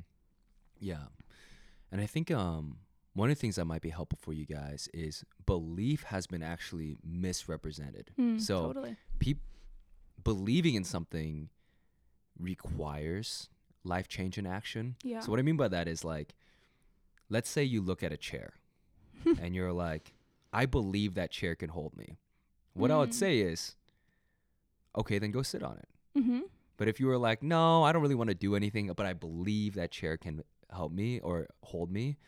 Yeah, 0.80 1.08
and 1.90 2.00
I 2.00 2.06
think 2.06 2.30
um 2.30 2.78
one 3.16 3.30
of 3.30 3.36
the 3.36 3.40
things 3.40 3.56
that 3.56 3.64
might 3.64 3.80
be 3.80 3.88
helpful 3.98 4.18
for 4.20 4.32
you 4.34 4.44
guys 4.44 4.88
is 4.92 5.24
belief 5.46 6.02
has 6.04 6.26
been 6.26 6.42
actually 6.42 6.96
misrepresented. 7.02 8.10
Mm, 8.18 8.38
So 8.40 8.66
totally. 8.66 8.96
peop- 9.18 9.40
believing 10.22 10.74
in 10.74 10.84
something 10.84 11.48
requires 12.38 13.48
life 13.84 14.08
change 14.08 14.38
in 14.38 14.46
action. 14.46 14.96
Yeah. 15.02 15.20
So 15.20 15.30
what 15.30 15.38
I 15.40 15.42
mean 15.42 15.56
by 15.56 15.68
that 15.68 15.88
is 15.88 16.04
like, 16.04 16.34
let's 17.30 17.48
say 17.48 17.64
you 17.64 17.80
look 17.80 18.02
at 18.02 18.12
a 18.12 18.16
chair 18.16 18.54
and 19.24 19.54
you're 19.54 19.72
like, 19.72 20.12
I 20.52 20.66
believe 20.66 21.14
that 21.14 21.30
chair 21.30 21.54
can 21.54 21.70
hold 21.70 21.96
me. 21.96 22.18
What 22.74 22.90
I 22.90 22.98
would 22.98 23.10
Mm. 23.10 23.14
say 23.14 23.38
is, 23.38 23.76
okay, 24.96 25.18
then 25.18 25.30
go 25.30 25.42
sit 25.42 25.62
on 25.62 25.78
it. 25.78 25.88
mm-hmm. 26.18 26.40
But 26.76 26.88
if 26.88 27.00
you 27.00 27.06
were 27.06 27.16
like, 27.16 27.42
no, 27.42 27.84
I 27.84 27.92
don't 27.92 28.02
really 28.02 28.14
want 28.14 28.28
to 28.28 28.34
do 28.34 28.54
anything, 28.54 28.92
but 28.94 29.06
I 29.06 29.14
believe 29.14 29.74
that 29.76 29.90
chair 29.90 30.18
can 30.18 30.42
help 30.70 30.92
me 30.92 31.20
or 31.20 31.46
hold 31.62 31.90
me, 31.90 32.18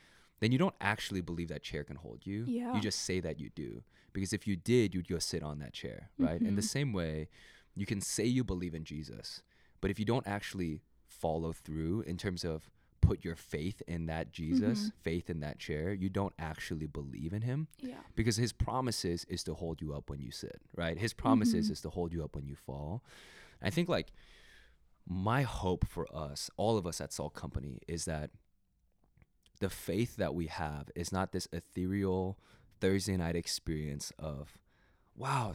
then 0.40 0.52
you 0.52 0.58
don't 0.58 0.74
actually 0.80 1.20
believe 1.20 1.48
that 1.48 1.62
chair 1.62 1.84
can 1.84 1.96
hold 1.96 2.26
you. 2.26 2.44
Yeah. 2.46 2.74
You 2.74 2.80
just 2.80 3.00
say 3.04 3.20
that 3.20 3.38
you 3.40 3.50
do. 3.50 3.82
Because 4.12 4.32
if 4.32 4.46
you 4.46 4.56
did, 4.56 4.94
you'd 4.94 5.08
go 5.08 5.18
sit 5.18 5.42
on 5.42 5.58
that 5.58 5.72
chair, 5.72 6.10
right? 6.18 6.40
In 6.40 6.54
the 6.56 6.62
Mhm. 6.62 6.68
same 6.76 6.92
way, 6.92 7.28
you 7.74 7.86
can 7.86 8.00
say 8.00 8.24
you 8.24 8.42
believe 8.44 8.74
in 8.74 8.84
Jesus, 8.84 9.42
but 9.80 9.90
if 9.90 9.98
you 9.98 10.04
don't 10.04 10.26
actually 10.26 10.82
follow 11.06 11.52
through 11.52 12.02
in 12.02 12.16
terms 12.16 12.44
of 12.44 12.70
put 13.00 13.24
your 13.24 13.36
faith 13.36 13.80
in 13.86 14.06
that 14.06 14.32
Jesus, 14.32 14.88
Mhm. 14.88 14.92
faith 15.02 15.30
in 15.30 15.40
that 15.40 15.58
chair, 15.58 15.92
you 15.94 16.08
don't 16.08 16.34
actually 16.38 16.86
believe 16.86 17.32
in 17.32 17.42
him 17.42 17.68
Yeah. 17.80 18.02
because 18.16 18.36
his 18.36 18.52
promises 18.52 19.24
is 19.24 19.42
to 19.44 19.54
hold 19.54 19.80
you 19.80 19.94
up 19.94 20.10
when 20.10 20.20
you 20.20 20.30
sit, 20.30 20.60
right? 20.74 20.98
His 20.98 21.14
promises 21.14 21.68
Mhm. 21.68 21.72
is 21.72 21.80
to 21.82 21.90
hold 21.90 22.12
you 22.12 22.22
up 22.24 22.34
when 22.34 22.46
you 22.46 22.54
fall. 22.56 23.04
I 23.62 23.70
think 23.70 23.88
like 23.88 24.12
my 25.06 25.42
hope 25.42 25.86
for 25.86 26.06
us, 26.14 26.50
all 26.56 26.76
of 26.76 26.86
us 26.86 27.00
at 27.00 27.12
Salt 27.12 27.34
Company, 27.34 27.80
is 27.88 28.04
that 28.04 28.30
the 29.58 29.70
faith 29.70 30.16
that 30.16 30.34
we 30.34 30.46
have 30.46 30.90
is 30.94 31.12
not 31.12 31.32
this 31.32 31.48
ethereal 31.52 32.38
Thursday 32.80 33.16
night 33.16 33.36
experience 33.36 34.12
of, 34.18 34.58
wow, 35.16 35.52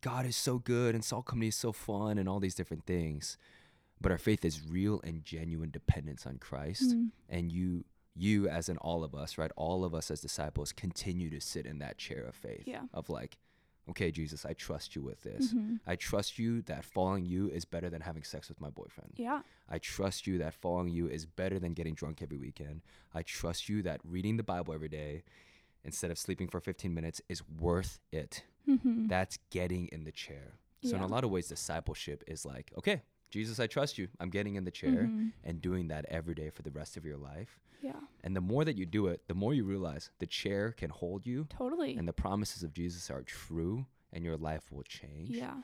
God 0.00 0.26
is 0.26 0.36
so 0.36 0.58
good 0.58 0.94
and 0.94 1.04
Salt 1.04 1.26
Company 1.26 1.48
is 1.48 1.56
so 1.56 1.72
fun 1.72 2.18
and 2.18 2.28
all 2.28 2.40
these 2.40 2.54
different 2.54 2.84
things. 2.86 3.36
But 4.00 4.12
our 4.12 4.18
faith 4.18 4.44
is 4.44 4.60
real 4.68 5.00
and 5.04 5.24
genuine 5.24 5.70
dependence 5.70 6.26
on 6.26 6.38
Christ 6.38 6.94
Mm. 6.94 7.10
and 7.28 7.50
you 7.52 7.84
you 8.18 8.48
as 8.48 8.68
in 8.70 8.78
all 8.78 9.04
of 9.04 9.14
us 9.14 9.36
right 9.36 9.50
all 9.56 9.84
of 9.84 9.94
us 9.94 10.10
as 10.10 10.22
disciples 10.22 10.72
continue 10.72 11.28
to 11.28 11.38
sit 11.38 11.66
in 11.66 11.78
that 11.80 11.98
chair 11.98 12.22
of 12.24 12.34
faith 12.34 12.62
Yeah. 12.66 12.84
of 12.94 13.10
like 13.10 13.36
okay 13.88 14.10
jesus 14.10 14.44
i 14.44 14.52
trust 14.52 14.94
you 14.96 15.02
with 15.02 15.22
this 15.22 15.52
Mhm. 15.54 15.78
i 15.86 15.94
trust 15.96 16.38
you 16.38 16.62
that 16.62 16.84
following 16.84 17.24
you 17.24 17.48
is 17.48 17.64
better 17.64 17.88
than 17.88 18.00
having 18.02 18.22
sex 18.24 18.48
with 18.48 18.60
my 18.60 18.70
boyfriend 18.70 19.12
Yeah. 19.16 19.42
i 19.68 19.78
trust 19.78 20.26
you 20.26 20.38
that 20.38 20.54
following 20.54 20.88
you 20.88 21.06
is 21.08 21.26
better 21.26 21.58
than 21.58 21.72
getting 21.72 21.94
drunk 21.94 22.22
every 22.22 22.36
weekend 22.38 22.82
i 23.14 23.22
trust 23.22 23.68
you 23.68 23.82
that 23.82 24.00
reading 24.04 24.36
the 24.36 24.42
bible 24.42 24.74
every 24.74 24.88
day 24.88 25.22
instead 25.84 26.10
of 26.10 26.18
sleeping 26.18 26.48
for 26.48 26.60
15 26.60 26.92
minutes 26.92 27.20
is 27.28 27.42
worth 27.48 28.00
it 28.12 28.44
Mm-hmm. 28.68 29.06
that's 29.06 29.38
getting 29.50 29.86
in 29.88 30.02
the 30.02 30.10
chair 30.10 30.54
so 30.82 30.96
in 30.96 31.02
a 31.02 31.06
lot 31.06 31.22
of 31.24 31.30
ways 31.30 31.46
discipleship 31.46 32.24
is 32.26 32.44
like 32.44 32.72
okay 32.76 33.02
jesus 33.30 33.60
i 33.60 33.66
trust 33.68 33.96
you 33.98 34.08
i'm 34.18 34.28
getting 34.30 34.56
in 34.56 34.64
the 34.64 34.72
chair 34.72 35.08
Mhm. 35.12 35.30
and 35.44 35.62
doing 35.62 35.86
that 35.88 36.04
every 36.08 36.34
day 36.34 36.50
for 36.50 36.62
the 36.62 36.72
rest 36.72 36.96
of 36.96 37.04
your 37.04 37.16
life 37.16 37.60
Yeah. 37.82 38.00
and 38.24 38.34
the 38.36 38.40
more 38.40 38.64
that 38.64 38.76
you 38.76 38.86
do 38.86 39.06
it, 39.06 39.22
the 39.28 39.34
more 39.34 39.54
you 39.54 39.64
realize 39.64 40.10
the 40.18 40.26
chair 40.26 40.72
can 40.72 40.90
hold 40.90 41.26
you 41.26 41.46
Totally. 41.50 41.96
and 41.96 42.06
the 42.08 42.12
promises 42.12 42.62
of 42.62 42.72
Jesus 42.72 43.10
are 43.10 43.22
true 43.22 43.86
and 44.12 44.24
your 44.24 44.36
life 44.36 44.70
will 44.72 44.82
change. 44.84 45.30
yeah. 45.30 45.54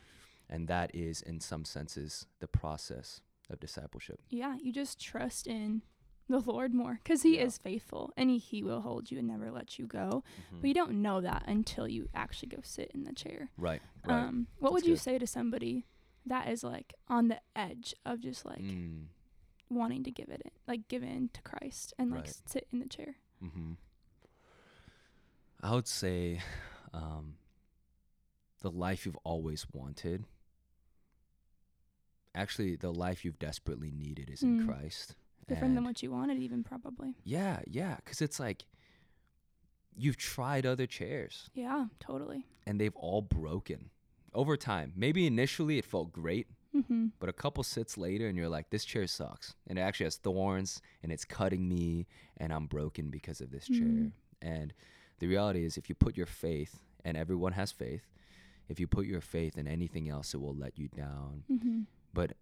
And 0.48 0.68
that 0.68 0.94
is, 0.94 1.22
in 1.22 1.40
some 1.40 1.64
senses, 1.64 2.27
the 2.40 2.46
process 2.48 3.22
of 3.48 3.59
discipleship. 3.61 4.20
Yeah. 4.29 4.57
You 4.62 4.70
just 4.72 5.01
trust 5.01 5.46
in 5.46 5.81
the 6.29 6.40
Lord 6.40 6.75
more 6.75 7.01
because 7.03 7.22
He 7.22 7.37
Yeah. 7.37 7.44
is 7.44 7.57
faithful 7.59 8.12
and 8.16 8.29
he, 8.29 8.38
he 8.38 8.62
will 8.62 8.83
hold 8.83 9.11
you 9.11 9.18
and 9.18 9.29
never 9.29 9.51
let 9.51 9.79
you 9.79 9.87
go. 9.87 10.22
Mhm. 10.53 10.61
But 10.61 10.68
you 10.68 10.75
don't 10.75 11.01
know 11.03 11.20
that 11.22 11.44
until 11.46 11.88
you 11.88 12.09
actually 12.14 12.48
go 12.51 12.59
sit 12.62 12.90
in 12.92 13.05
the 13.05 13.12
chair. 13.14 13.51
right. 13.57 13.81
Right. 14.05 14.25
Um, 14.25 14.46
what 14.59 14.68
That's 14.70 14.72
would 14.75 14.87
you 14.87 14.94
good. 14.94 15.01
say 15.01 15.18
to 15.18 15.27
somebody 15.27 15.87
that 16.27 16.48
is 16.48 16.62
like 16.62 16.94
on 17.09 17.29
the 17.29 17.40
edge 17.57 17.94
of 18.05 18.20
just 18.20 18.44
like 18.44 18.61
Mm, 18.61 19.07
wanting 19.74 20.04
to 20.04 20.11
give 20.11 20.28
it, 20.28 20.42
in, 20.44 20.50
like 20.66 20.88
give 20.88 21.02
in 21.02 21.30
to 21.32 21.42
Christ 21.42 21.92
and 21.98 22.11
like 22.11 22.24
Right. 22.24 22.37
sit 22.46 22.66
in 22.72 22.78
the 22.80 22.87
chair? 22.88 23.16
hmm 23.40 23.72
I 25.64 25.74
would 25.74 25.87
say, 25.87 26.40
um, 26.92 27.37
the 28.62 28.70
life 28.70 29.06
you've 29.06 29.18
always 29.24 29.64
wanted. 29.72 30.24
Actually, 32.35 32.76
the 32.76 32.92
life 32.92 33.24
you've 33.24 33.38
desperately 33.38 33.90
needed 33.92 34.28
is 34.30 34.42
in 34.42 34.58
Mm. 34.61 34.66
Christ. 34.66 35.14
Different 35.46 35.74
than 35.74 35.85
what 35.85 36.02
you 36.02 36.11
wanted, 36.11 36.38
even 36.38 36.64
probably. 36.64 37.14
Yeah, 37.24 37.61
yeah, 37.66 37.96
because 37.96 38.20
it's 38.22 38.40
like 38.40 38.64
you've 39.94 40.16
tried 40.16 40.64
other 40.64 40.87
chairs 40.87 41.50
Yeah, 41.54 41.87
totally. 42.00 42.46
and 42.66 42.80
they've 42.80 42.96
all 42.96 43.20
broken 43.22 43.90
over 44.32 44.56
time. 44.56 44.92
Maybe 44.96 45.26
initially 45.26 45.78
it 45.78 45.85
felt 45.85 46.11
great, 46.12 46.48
Mm-hmm. 46.74 47.08
but 47.20 47.28
a 47.28 47.35
couple 47.35 47.62
sits 47.62 47.98
later 47.98 48.28
and 48.28 48.38
you're 48.38 48.48
like, 48.48 48.70
this 48.70 48.87
chair 48.87 49.06
sucks. 49.06 49.54
And 49.66 49.78
it 49.78 49.82
actually 49.82 50.04
has 50.04 50.16
thorns 50.16 50.80
and 51.02 51.12
it's 51.12 51.24
cutting 51.24 51.68
me 51.68 52.06
and 52.38 52.50
I'm 52.52 52.66
broken 52.66 53.11
because 53.11 53.42
of 53.42 53.50
this 53.50 53.66
chair. 53.66 53.87
Mm. 53.87 54.12
And 54.40 54.72
the 55.18 55.26
reality 55.26 55.64
is, 55.64 55.76
if 55.76 55.88
you 55.88 55.94
put 55.94 56.16
your 56.16 56.26
faith, 56.26 56.80
and 57.04 57.16
everyone 57.16 57.52
has 57.52 57.72
faith, 57.72 58.06
if 58.68 58.80
you 58.80 58.87
put 58.87 59.06
your 59.06 59.20
faith 59.20 59.58
in 59.58 59.66
anything 59.66 60.08
else, 60.08 60.35
it 60.35 60.40
will 60.40 60.54
let 60.54 60.78
you 60.78 60.88
down. 60.88 61.44
Mm-hmm. 61.50 61.80
But 62.14 62.32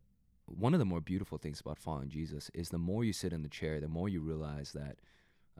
one 0.46 0.74
of 0.74 0.78
the 0.78 0.84
more 0.84 1.00
beautiful 1.00 1.38
things 1.38 1.60
about 1.60 1.78
following 1.78 2.08
Jesus 2.08 2.50
is 2.54 2.70
the 2.70 2.78
more 2.78 3.04
you 3.04 3.12
sit 3.12 3.32
in 3.32 3.42
the 3.42 3.48
chair, 3.48 3.80
the 3.80 3.88
more 3.88 4.08
you 4.08 4.20
realize 4.20 4.72
that 4.72 4.96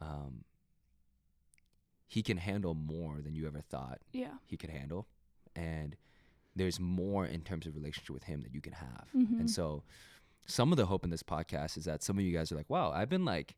um, 0.00 0.44
He 2.06 2.22
can 2.22 2.37
handle 2.37 2.74
more 2.74 3.20
than 3.22 3.35
you 3.35 3.46
ever 3.46 3.61
thought 3.61 4.00
Yeah. 4.12 4.35
He 4.46 4.56
could 4.56 4.70
handle, 4.70 5.06
and 5.54 5.96
there's 6.61 6.79
more 6.79 7.25
in 7.25 7.40
terms 7.40 7.66
of 7.66 7.75
relationship 7.75 8.11
with 8.14 8.25
Him 8.25 8.42
that 8.42 8.55
you 8.55 8.61
can 8.61 8.75
have. 8.75 9.07
Mhm. 9.16 9.40
And 9.40 9.51
so, 9.51 9.83
some 10.46 10.73
of 10.73 10.77
the 10.77 10.87
hope 10.87 11.05
in 11.05 11.11
this 11.11 11.23
podcast 11.23 11.77
is 11.79 11.85
that 11.87 12.03
some 12.03 12.18
of 12.18 12.25
you 12.25 12.33
guys 12.37 12.53
are 12.53 12.57
like, 12.57 12.68
"Wow, 12.70 12.92
I've 12.92 13.09
been 13.09 13.25
like." 13.25 13.57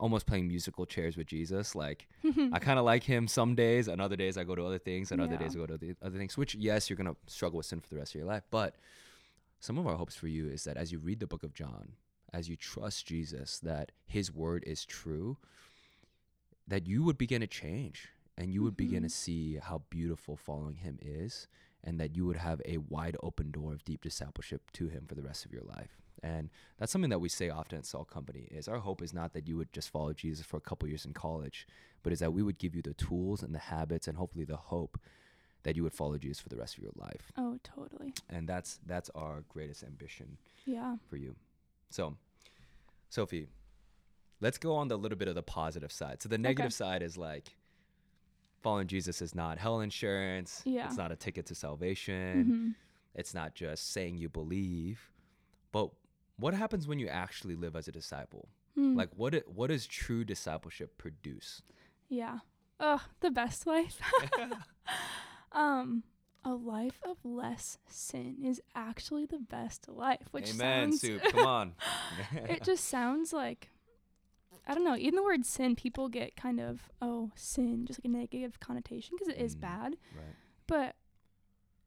Almost 0.00 0.26
playing 0.26 0.48
musical 0.48 0.86
chairs 0.86 1.16
with 1.16 1.28
Jesus. 1.28 1.76
Like, 1.76 2.08
I 2.52 2.58
kind 2.58 2.80
of 2.80 2.84
like 2.84 3.04
him 3.04 3.28
some 3.28 3.54
days, 3.54 3.86
and 3.86 4.02
other 4.02 4.16
days 4.16 4.36
I 4.36 4.42
go 4.42 4.56
to 4.56 4.66
other 4.66 4.80
things, 4.80 5.12
and 5.12 5.20
other 5.20 5.36
days 5.36 5.54
I 5.54 5.58
go 5.60 5.66
to 5.66 5.78
the 5.78 5.94
other 6.02 6.18
things. 6.18 6.36
Which, 6.36 6.56
yes, 6.56 6.90
you're 6.90 6.96
gonna 6.96 7.14
struggle 7.28 7.58
with 7.58 7.66
sin 7.66 7.80
for 7.80 7.88
the 7.88 7.96
rest 7.96 8.12
of 8.12 8.18
your 8.18 8.26
life, 8.26 8.42
but 8.50 8.74
some 9.60 9.78
of 9.78 9.86
our 9.86 9.94
hopes 9.94 10.16
for 10.16 10.26
you 10.26 10.48
is 10.48 10.64
that 10.64 10.76
as 10.76 10.90
you 10.90 10.98
read 10.98 11.20
the 11.20 11.28
book 11.28 11.44
of 11.44 11.54
John, 11.54 11.92
as 12.32 12.48
you 12.48 12.56
trust 12.56 13.06
Jesus, 13.06 13.60
that 13.60 13.92
His 14.04 14.32
word 14.32 14.64
is 14.66 14.84
true, 14.84 15.38
that 16.66 16.88
you 16.88 17.04
would 17.04 17.16
begin 17.16 17.40
to 17.40 17.46
change, 17.46 18.08
and 18.36 18.52
you 18.52 18.62
would 18.62 18.76
begin 18.76 19.02
to 19.02 19.08
Mhm. 19.08 19.12
see 19.12 19.56
how 19.56 19.78
beautiful 19.90 20.36
following 20.36 20.76
Him 20.76 20.98
is, 21.00 21.46
and 21.82 22.00
that 22.00 22.16
you 22.16 22.24
would 22.26 22.36
have 22.38 22.60
a 22.64 22.78
wide 22.78 23.16
open 23.22 23.50
door 23.50 23.72
of 23.72 23.84
deep 23.84 24.02
discipleship 24.02 24.70
to 24.72 24.88
Him 24.88 25.06
for 25.06 25.14
the 25.14 25.22
rest 25.22 25.44
of 25.44 25.52
your 25.52 25.62
life. 25.62 26.00
And 26.22 26.48
that's 26.78 26.90
something 26.90 27.10
that 27.10 27.18
we 27.18 27.28
say 27.28 27.50
often 27.50 27.76
at 27.78 27.84
Salt 27.84 28.08
Company 28.08 28.48
is 28.50 28.66
our 28.66 28.78
hope 28.78 29.02
is 29.02 29.12
not 29.12 29.34
that 29.34 29.46
you 29.46 29.56
would 29.58 29.72
just 29.74 29.90
follow 29.90 30.14
Jesus 30.14 30.46
for 30.46 30.56
a 30.56 30.60
couple 30.60 30.88
years 30.88 31.04
in 31.04 31.12
college, 31.12 31.66
but 32.02 32.12
is 32.14 32.20
that 32.20 32.32
we 32.32 32.42
would 32.42 32.56
give 32.58 32.74
you 32.74 32.80
the 32.82 32.94
tools 32.94 33.42
and 33.42 33.54
the 33.54 33.58
habits 33.58 34.08
and 34.08 34.16
hopefully 34.16 34.44
the 34.46 34.56
hope 34.56 34.98
that 35.64 35.76
you 35.76 35.82
would 35.82 35.92
follow 35.92 36.16
Jesus 36.16 36.40
for 36.40 36.48
the 36.48 36.56
rest 36.56 36.76
of 36.78 36.82
your 36.82 36.92
life. 36.96 37.30
oh, 37.36 37.58
totally. 37.62 38.14
And 38.30 38.48
that's 38.48 38.78
that's 38.86 39.10
our 39.10 39.42
greatest 39.48 39.82
ambition 39.84 40.38
Yeah. 40.64 40.96
for 41.08 41.16
you. 41.16 41.36
So, 41.90 42.16
Sophie, 43.10 43.48
let's 44.40 44.58
go 44.58 44.74
on 44.74 44.88
the 44.88 44.96
little 44.98 45.18
bit 45.18 45.28
of 45.28 45.34
the 45.34 45.42
positive 45.42 45.92
side. 45.92 46.22
So 46.22 46.28
the 46.28 46.38
negative 46.38 46.72
side 46.72 47.02
is 47.02 47.16
like 47.16 47.56
following 48.64 48.86
Jesus 48.88 49.22
is 49.22 49.34
not 49.34 49.58
hell 49.58 49.80
insurance. 49.80 50.62
Yeah. 50.64 50.86
It's 50.86 50.96
not 50.96 51.12
a 51.12 51.16
ticket 51.16 51.46
to 51.46 51.54
salvation. 51.54 52.44
Mm-hmm. 52.44 52.68
It's 53.14 53.34
not 53.34 53.54
just 53.54 53.92
saying 53.92 54.16
you 54.16 54.28
believe. 54.28 55.12
But 55.70 55.90
what 56.36 56.54
happens 56.54 56.88
when 56.88 56.98
you 56.98 57.06
actually 57.06 57.54
live 57.54 57.76
as 57.76 57.86
a 57.86 57.92
disciple? 57.92 58.48
Mm. 58.76 58.96
Like 58.96 59.10
what 59.14 59.34
what 59.54 59.68
does 59.68 59.86
true 59.86 60.24
discipleship 60.24 60.96
produce? 60.98 61.62
Yeah. 62.08 62.38
Oh, 62.80 63.02
the 63.20 63.30
best 63.30 63.66
life. 63.66 64.00
um, 65.52 66.02
a 66.42 66.54
life 66.54 67.00
of 67.08 67.18
less 67.22 67.78
sin 67.86 68.36
is 68.42 68.60
actually 68.74 69.26
the 69.26 69.38
best 69.38 69.88
life, 69.88 70.28
which 70.32 70.54
Amen, 70.54 70.90
sounds 70.90 71.00
soup. 71.02 71.22
Come 71.22 71.46
on. 71.46 71.72
it 72.32 72.64
just 72.64 72.86
sounds 72.86 73.32
like 73.32 73.70
I 74.66 74.74
don't 74.74 74.84
know, 74.84 74.96
even 74.96 75.14
the 75.16 75.22
word 75.22 75.44
sin 75.44 75.76
people 75.76 76.08
get 76.08 76.36
kind 76.36 76.58
of 76.60 76.88
oh, 77.02 77.30
sin, 77.34 77.84
just 77.86 77.98
like 78.00 78.06
a 78.06 78.16
negative 78.16 78.60
connotation 78.60 79.14
because 79.18 79.28
it 79.34 79.40
is 79.40 79.54
Mm. 79.56 79.60
bad, 79.60 79.96
right. 80.16 80.34
but 80.66 80.96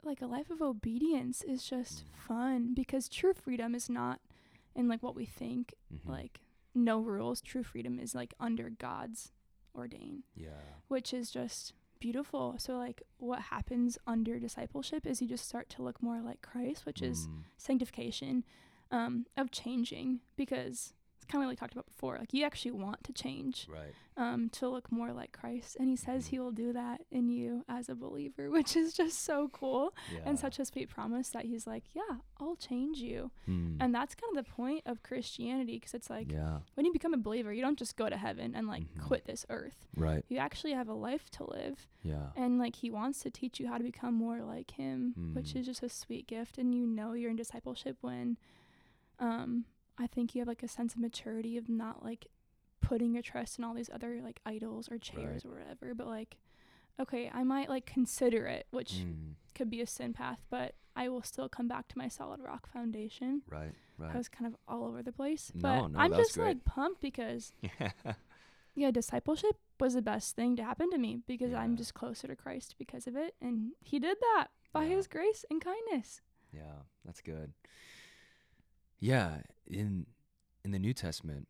like 0.03 0.21
a 0.21 0.27
life 0.27 0.49
of 0.49 0.61
obedience 0.61 1.41
is 1.43 1.63
just 1.67 2.03
Mm. 2.05 2.15
fun 2.27 2.73
because 2.73 3.09
true 3.09 3.33
freedom 3.33 3.73
is 3.75 3.89
not 3.89 4.21
in 4.75 4.87
like 4.87 5.01
what 5.01 5.15
we 5.15 5.25
think, 5.25 5.73
Mhm. 5.91 6.05
like 6.07 6.41
no 6.75 6.99
rules. 7.01 7.41
True 7.41 7.63
freedom 7.63 7.99
is 7.99 8.13
like 8.13 8.33
under 8.39 8.69
God's 8.69 9.31
ordain 9.75 10.23
yeah. 10.35 10.49
which 10.87 11.13
is 11.13 11.29
just 11.29 11.73
beautiful. 11.99 12.55
So 12.59 12.77
like 12.77 13.01
what 13.17 13.41
happens 13.43 13.97
under 14.07 14.39
discipleship 14.39 15.05
is 15.05 15.21
you 15.21 15.27
just 15.27 15.47
start 15.47 15.69
to 15.71 15.81
look 15.83 16.01
more 16.01 16.21
like 16.21 16.41
Christ, 16.43 16.85
which 16.85 17.01
is 17.01 17.27
Mm. 17.27 17.43
sanctification 17.57 18.43
um, 18.91 19.25
of 19.35 19.51
changing 19.51 20.21
because 20.37 20.93
kind 21.27 21.43
of 21.43 21.47
like 21.49 21.53
we 21.53 21.59
talked 21.59 21.73
about 21.73 21.85
before. 21.87 22.17
Like 22.17 22.33
you 22.33 22.43
actually 22.45 22.71
want 22.71 23.03
to 23.05 23.13
change 23.13 23.67
right. 23.69 23.93
um, 24.17 24.49
to 24.51 24.67
look 24.69 24.91
more 24.91 25.11
like 25.13 25.31
Christ, 25.31 25.77
and 25.79 25.89
He 25.89 25.95
says 25.95 26.25
Mhm. 26.25 26.29
He 26.29 26.39
will 26.39 26.51
do 26.51 26.73
that 26.73 27.01
in 27.11 27.29
you 27.29 27.63
as 27.67 27.89
a 27.89 27.95
believer, 27.95 28.49
which 28.57 28.75
is 28.75 28.93
just 28.93 29.23
so 29.23 29.49
cool 29.49 29.93
Yeah. 30.13 30.19
and 30.25 30.39
such 30.39 30.59
a 30.59 30.65
sweet 30.65 30.89
promise 30.89 31.29
that 31.29 31.45
He's 31.45 31.67
like, 31.67 31.83
yeah, 31.93 32.17
I'll 32.39 32.55
change 32.55 32.99
you, 32.99 33.31
Mm. 33.47 33.77
and 33.79 33.93
that's 33.93 34.15
kind 34.15 34.35
of 34.37 34.45
the 34.45 34.51
point 34.51 34.83
of 34.85 35.03
Christianity 35.03 35.75
because 35.77 35.93
it's 35.93 36.09
like 36.09 36.31
yeah. 36.31 36.59
when 36.75 36.85
you 36.85 36.93
become 36.93 37.13
a 37.13 37.17
believer, 37.17 37.51
you 37.53 37.61
don't 37.61 37.77
just 37.79 37.95
go 37.97 38.09
to 38.09 38.17
heaven 38.17 38.55
and 38.55 38.67
like 38.67 38.83
Mhm. 38.83 39.05
quit 39.07 39.25
this 39.25 39.45
earth. 39.49 39.87
Right. 39.95 40.23
You 40.29 40.37
actually 40.37 40.73
have 40.73 40.87
a 40.89 40.93
life 40.93 41.29
to 41.31 41.43
live 41.49 41.87
Yeah. 42.03 42.29
and 42.35 42.57
like 42.59 42.75
he 42.77 42.89
wants 42.89 43.19
to 43.21 43.29
teach 43.31 43.59
you 43.59 43.67
how 43.67 43.77
to 43.77 43.83
become 43.83 44.13
more 44.13 44.41
like 44.43 44.71
him 44.71 45.33
which 45.33 45.53
Mm. 45.53 45.59
is 45.59 45.65
just 45.65 45.83
a 45.83 45.89
sweet 45.89 46.27
gift 46.27 46.57
and 46.57 46.73
you 46.73 46.85
know 46.85 47.13
you're 47.13 47.29
in 47.31 47.35
discipleship 47.35 47.97
when 48.01 48.37
um 49.19 49.65
i 49.97 50.07
think 50.07 50.33
you 50.35 50.41
have 50.41 50.47
like 50.47 50.63
a 50.63 50.67
sense 50.67 50.93
of 50.93 50.99
maturity 51.01 51.57
of 51.57 51.67
not 51.69 52.03
like 52.03 52.27
putting 52.81 53.13
your 53.13 53.23
trust 53.23 53.57
in 53.57 53.63
all 53.63 53.73
these 53.73 53.89
other 53.93 54.19
like 54.23 54.39
idols 54.45 54.87
or 54.91 54.97
chairs 54.97 55.43
or 55.45 55.49
whatever 55.51 55.93
but 55.95 56.07
like 56.07 56.37
okay 56.99 57.29
i 57.33 57.43
might 57.43 57.69
like 57.69 57.85
consider 57.85 58.45
it 58.45 58.67
which 58.71 58.93
Mm. 58.93 59.33
could 59.55 59.69
be 59.69 59.81
a 59.81 59.87
sin 59.87 60.13
path 60.13 60.39
but 60.49 60.75
i 60.95 61.09
will 61.09 61.21
still 61.23 61.49
come 61.49 61.67
back 61.67 61.87
to 61.89 61.97
my 61.97 62.07
solid 62.07 62.39
rock 62.41 62.67
foundation 62.71 63.41
Right. 63.49 63.73
right. 63.97 64.13
i 64.13 64.17
was 64.17 64.29
kind 64.29 64.45
of 64.47 64.55
all 64.67 64.85
over 64.85 65.01
the 65.03 65.11
place 65.11 65.51
No, 65.55 65.61
but 65.61 65.87
no, 65.89 65.99
i'm 65.99 66.13
just 66.13 66.37
like 66.37 66.63
pumped 66.65 67.01
because 67.01 67.51
Yeah. 67.79 67.91
yeah, 68.75 68.91
discipleship 68.91 69.55
was 69.79 69.95
the 69.95 70.01
best 70.03 70.35
thing 70.35 70.55
to 70.55 70.63
happen 70.63 70.91
to 70.91 70.97
me 70.99 71.19
because 71.27 71.51
I'm 71.53 71.75
just 71.75 71.93
closer 71.95 72.27
to 72.27 72.35
Christ 72.35 72.75
because 72.77 73.07
of 73.07 73.15
it. 73.15 73.33
And 73.41 73.71
He 73.83 73.97
did 73.99 74.17
that 74.21 74.47
by 74.71 74.83
Yeah. 74.83 74.95
His 74.97 75.07
grace 75.07 75.45
and 75.49 75.59
kindness. 75.59 76.21
Yeah, 76.51 76.81
that's 77.03 77.21
good. 77.21 77.53
Yeah, 78.99 79.37
in 79.69 80.05
in 80.63 80.71
the 80.71 80.79
New 80.79 80.93
Testament, 80.93 81.47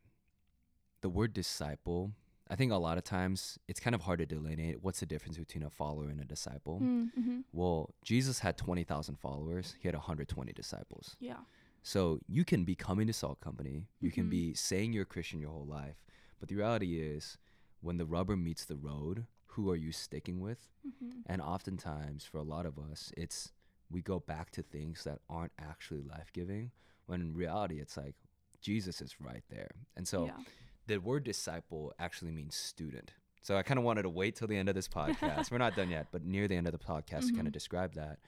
the 1.00 1.08
word 1.08 1.32
disciple, 1.32 2.12
I 2.50 2.56
think 2.56 2.72
a 2.72 2.76
lot 2.76 2.98
of 2.98 3.04
times 3.04 3.58
it's 3.68 3.80
kind 3.80 3.94
of 3.94 4.02
hard 4.02 4.20
to 4.20 4.26
delineate 4.26 4.82
what's 4.82 5.00
the 5.00 5.06
difference 5.06 5.36
between 5.38 5.64
a 5.64 5.70
follower 5.70 6.08
and 6.08 6.20
a 6.20 6.24
disciple. 6.24 6.80
Mm-hmm. 6.82 7.40
Well, 7.52 7.90
Jesus 8.02 8.38
had 8.40 8.56
20,000 8.56 9.16
followers, 9.18 9.74
he 9.80 9.88
had 9.88 9.94
120 9.94 10.52
disciples. 10.52 11.16
Yeah. 11.20 11.38
So 11.82 12.20
you 12.28 12.44
can 12.44 12.64
be 12.64 12.74
coming 12.74 13.06
to 13.06 13.12
Salt 13.12 13.40
Company, 13.40 13.86
you 14.00 14.10
can 14.10 14.26
Mhm. 14.26 14.30
be 14.30 14.54
saying 14.54 14.92
you're 14.92 15.02
a 15.04 15.06
Christian 15.06 15.40
your 15.40 15.50
whole 15.50 15.66
life, 15.66 16.02
but 16.38 16.48
the 16.48 16.54
reality 16.56 17.00
is 17.00 17.38
when 17.80 17.96
the 17.98 18.06
rubber 18.06 18.36
meets 18.36 18.64
the 18.64 18.76
road, 18.76 19.26
who 19.52 19.70
are 19.70 19.76
you 19.76 19.92
sticking 19.92 20.40
with? 20.40 20.68
Mm-hmm. 20.86 21.20
And 21.26 21.40
oftentimes, 21.42 22.24
for 22.24 22.38
a 22.38 22.42
lot 22.42 22.66
of 22.66 22.78
us, 22.78 23.12
it's 23.16 23.52
we 23.90 24.02
go 24.02 24.20
back 24.20 24.50
to 24.52 24.62
things 24.62 25.04
that 25.04 25.20
aren't 25.30 25.52
actually 25.58 26.02
life 26.02 26.30
giving. 26.32 26.70
When 27.08 27.20
in 27.20 27.34
reality, 27.34 27.80
it's 27.80 27.96
like 27.96 28.14
Jesus 28.60 29.00
is 29.00 29.16
right 29.20 29.42
there. 29.50 29.70
And 29.96 30.06
so 30.06 30.26
yeah. 30.26 30.32
the 30.86 30.98
word 30.98 31.24
disciple 31.24 31.92
actually 31.98 32.30
means 32.32 32.54
student. 32.54 33.12
So 33.42 33.56
I 33.56 33.62
kind 33.62 33.78
of 33.78 33.84
wanted 33.84 34.02
to 34.02 34.10
wait 34.10 34.36
till 34.36 34.48
the 34.48 34.56
end 34.56 34.68
of 34.68 34.74
this 34.74 34.88
podcast. 34.88 35.50
We're 35.50 35.58
not 35.58 35.74
done 35.76 35.90
yet, 35.90 36.08
but 36.12 36.24
near 36.24 36.48
the 36.48 36.56
end 36.56 36.66
of 36.66 36.72
the 36.72 36.78
podcast 36.78 37.28
to 37.28 37.32
kind 37.34 37.46
of 37.46 37.52
describe 37.52 37.94
that. 37.94 38.18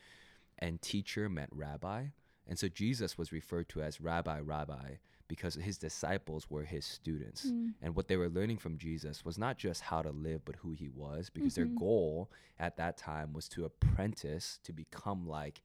And 0.59 0.81
teacher 0.81 1.29
meant 1.29 1.51
rabbi. 1.53 2.07
And 2.47 2.59
so 2.59 2.69
Jesus 2.69 3.19
was 3.19 3.33
referred 3.33 3.69
to 3.71 3.83
as 3.83 4.01
rabbi, 4.01 4.41
rabbi, 4.41 4.95
because 5.29 5.55
his 5.55 5.79
disciples 5.79 6.51
were 6.51 6.65
his 6.65 6.85
students. 6.85 7.47
Mm. 7.47 7.75
And 7.83 7.95
what 7.95 8.09
they 8.09 8.17
were 8.17 8.29
learning 8.29 8.59
from 8.59 8.79
Jesus 8.79 9.25
was 9.25 9.39
not 9.39 9.59
just 9.59 9.83
how 9.83 10.03
to 10.03 10.11
live, 10.11 10.45
but 10.45 10.57
who 10.57 10.73
he 10.73 10.89
was, 10.89 11.31
because 11.31 11.53
Mhm. 11.53 11.57
their 11.57 11.65
goal 11.67 12.33
at 12.59 12.77
that 12.79 12.97
time 12.97 13.33
was 13.33 13.49
to 13.51 13.65
apprentice 13.65 14.59
to 14.65 14.73
become 14.73 15.27
like 15.29 15.63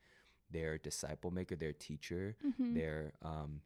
their 0.52 0.78
disciple 0.78 1.32
maker, 1.32 1.56
their 1.56 1.74
teacher, 1.74 2.36
Mhm. 2.46 2.74
their 2.76 3.14
um, 3.22 3.62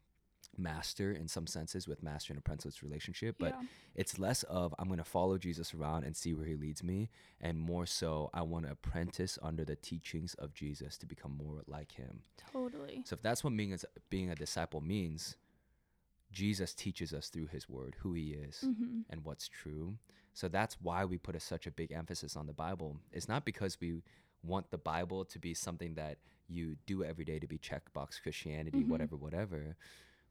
master 0.58 1.12
in 1.12 1.28
some 1.28 1.46
senses 1.48 1.88
with 1.88 2.02
master 2.02 2.34
and 2.34 2.40
apprentice 2.40 2.82
relationship, 2.82 3.36
but 3.40 3.54
yeah. 3.60 3.68
it's 3.96 4.18
less 4.18 4.44
of 4.44 4.74
I'm 4.80 4.88
going 4.88 4.98
to 4.98 5.04
follow 5.04 5.38
Jesus 5.38 5.74
around 5.74 6.04
and 6.06 6.16
see 6.16 6.34
where 6.34 6.46
he 6.46 6.56
leads 6.56 6.84
me, 6.84 7.10
and 7.40 7.58
more 7.60 7.86
so 7.86 8.30
I 8.34 8.42
want 8.42 8.66
to 8.66 8.72
apprentice 8.72 9.38
under 9.42 9.64
the 9.64 9.76
teachings 9.76 10.34
of 10.36 10.54
Jesus 10.54 10.98
to 10.98 11.06
become 11.06 11.32
more 11.38 11.64
like 11.68 11.92
him. 11.94 12.24
Totally. 12.52 13.04
So 13.06 13.14
if 13.14 13.22
that's 13.22 13.44
what 13.44 13.56
being 13.56 13.74
a, 13.74 13.78
being 14.10 14.30
a 14.32 14.36
disciple 14.36 14.82
means, 14.82 15.36
Jesus 16.32 16.74
teaches 16.74 17.14
us 17.14 17.30
through 17.30 17.48
his 17.48 17.68
word 17.68 17.96
who 18.00 18.14
he 18.14 18.32
is 18.34 18.64
Mm-hmm. 18.66 19.02
and 19.10 19.24
what's 19.26 19.48
true. 19.48 19.98
So 20.34 20.48
that's 20.48 20.80
why 20.82 21.06
we 21.06 21.18
put 21.18 21.36
a, 21.36 21.40
such 21.40 21.68
a 21.68 21.72
big 21.72 21.92
emphasis 21.92 22.36
on 22.36 22.46
the 22.48 22.54
Bible. 22.54 23.00
It's 23.12 23.28
not 23.28 23.46
because 23.46 23.80
we 23.82 24.02
want 24.44 24.70
the 24.72 24.78
Bible 24.78 25.26
to 25.26 25.40
be 25.40 25.54
something 25.54 25.96
that 25.96 26.18
you 26.50 26.76
do 26.86 27.04
every 27.04 27.24
day 27.26 27.40
to 27.40 27.48
be 27.48 27.58
checkbox 27.58 28.22
Christianity, 28.22 28.84
Mhm. 28.84 28.88
whatever, 28.88 29.16
whatever, 29.16 29.78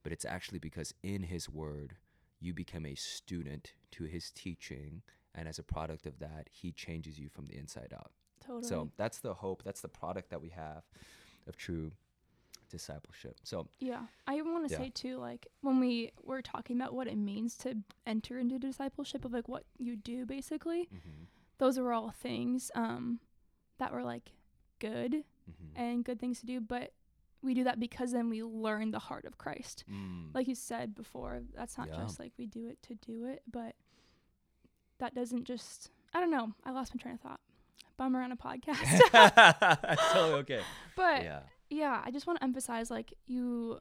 but 0.03 0.13
it's 0.13 0.25
actually 0.25 0.59
because 0.59 0.93
in 1.03 1.23
his 1.25 1.49
word, 1.49 1.97
you 2.41 2.53
become 2.53 2.85
a 2.87 2.95
student 2.95 3.75
to 3.93 4.05
his 4.05 4.31
teaching. 4.31 5.03
And 5.35 5.49
as 5.49 5.59
a 5.59 5.63
product 5.63 6.07
of 6.07 6.19
that, 6.19 6.49
he 6.51 6.73
changes 6.73 7.19
you 7.19 7.29
from 7.29 7.47
the 7.47 7.57
inside 7.57 7.93
out. 7.93 8.13
Totally. 8.41 8.69
So 8.69 8.91
that's 8.97 9.19
the 9.21 9.35
hope, 9.35 9.63
that's 9.63 9.81
the 9.81 9.89
product 9.89 10.31
that 10.31 10.41
we 10.41 10.49
have 10.51 10.83
of 11.47 11.57
true 11.57 11.93
discipleship. 12.69 13.37
So, 13.45 13.69
Yeah. 13.81 14.07
I 14.27 14.41
want 14.43 14.69
to 14.69 14.73
Yeah. 14.73 14.79
say 14.79 14.91
too, 14.91 15.17
like 15.19 15.47
when 15.61 15.81
we 15.81 16.13
were 16.23 16.43
talking 16.43 16.77
about 16.81 16.95
what 16.95 17.07
it 17.09 17.17
means 17.17 17.57
to 17.59 17.83
enter 18.07 18.39
into 18.39 18.59
discipleship 18.59 19.25
of 19.25 19.33
like 19.33 19.49
what 19.49 19.65
you 19.79 19.97
do 19.97 20.27
basically, 20.27 20.87
mhm, 20.87 21.27
those 21.59 21.79
were 21.79 21.93
all 21.93 22.11
things 22.11 22.71
um 22.75 23.21
that 23.79 23.93
were 23.93 24.05
like 24.05 24.33
good. 24.81 25.25
And 25.79 26.05
good 26.05 26.19
things 26.21 26.41
to 26.41 26.47
do, 26.47 26.61
but 26.61 26.93
we 27.43 27.55
do 27.55 27.64
that 27.64 27.79
because 27.79 28.11
then 28.12 28.29
we 28.29 28.43
learn 28.43 28.91
the 28.91 28.99
heart 28.99 29.25
of 29.25 29.38
Christ. 29.38 29.85
Mm, 29.91 30.35
Like 30.35 30.49
you 30.49 30.55
said 30.57 30.95
before, 30.95 31.41
that's 31.55 31.79
not 31.79 31.88
Yeah. 31.88 31.97
just 32.03 32.19
like 32.19 32.33
we 32.37 32.47
do 32.47 32.67
it 32.67 32.83
to 32.83 32.95
do 32.97 33.27
it, 33.27 33.43
but 33.51 33.75
that 34.99 35.14
doesn't 35.14 35.45
just 35.45 35.91
I 36.14 36.21
don't 36.21 36.31
know. 36.31 36.55
I 36.64 36.71
lost 36.71 36.95
my 36.95 37.01
train 37.01 37.14
of 37.14 37.21
thought. 37.21 37.41
Bummer 37.99 38.23
on 38.23 38.33
a 38.33 38.37
podcast. 38.37 39.01
That's 39.12 40.12
totally 40.12 40.35
okay. 40.41 40.61
but 40.97 41.23
yeah. 41.23 41.41
yeah, 41.69 42.01
I 42.05 42.11
just 42.11 42.27
want 42.27 42.38
to 42.38 42.45
emphasize 42.45 42.91
like 42.91 43.12
you 43.27 43.79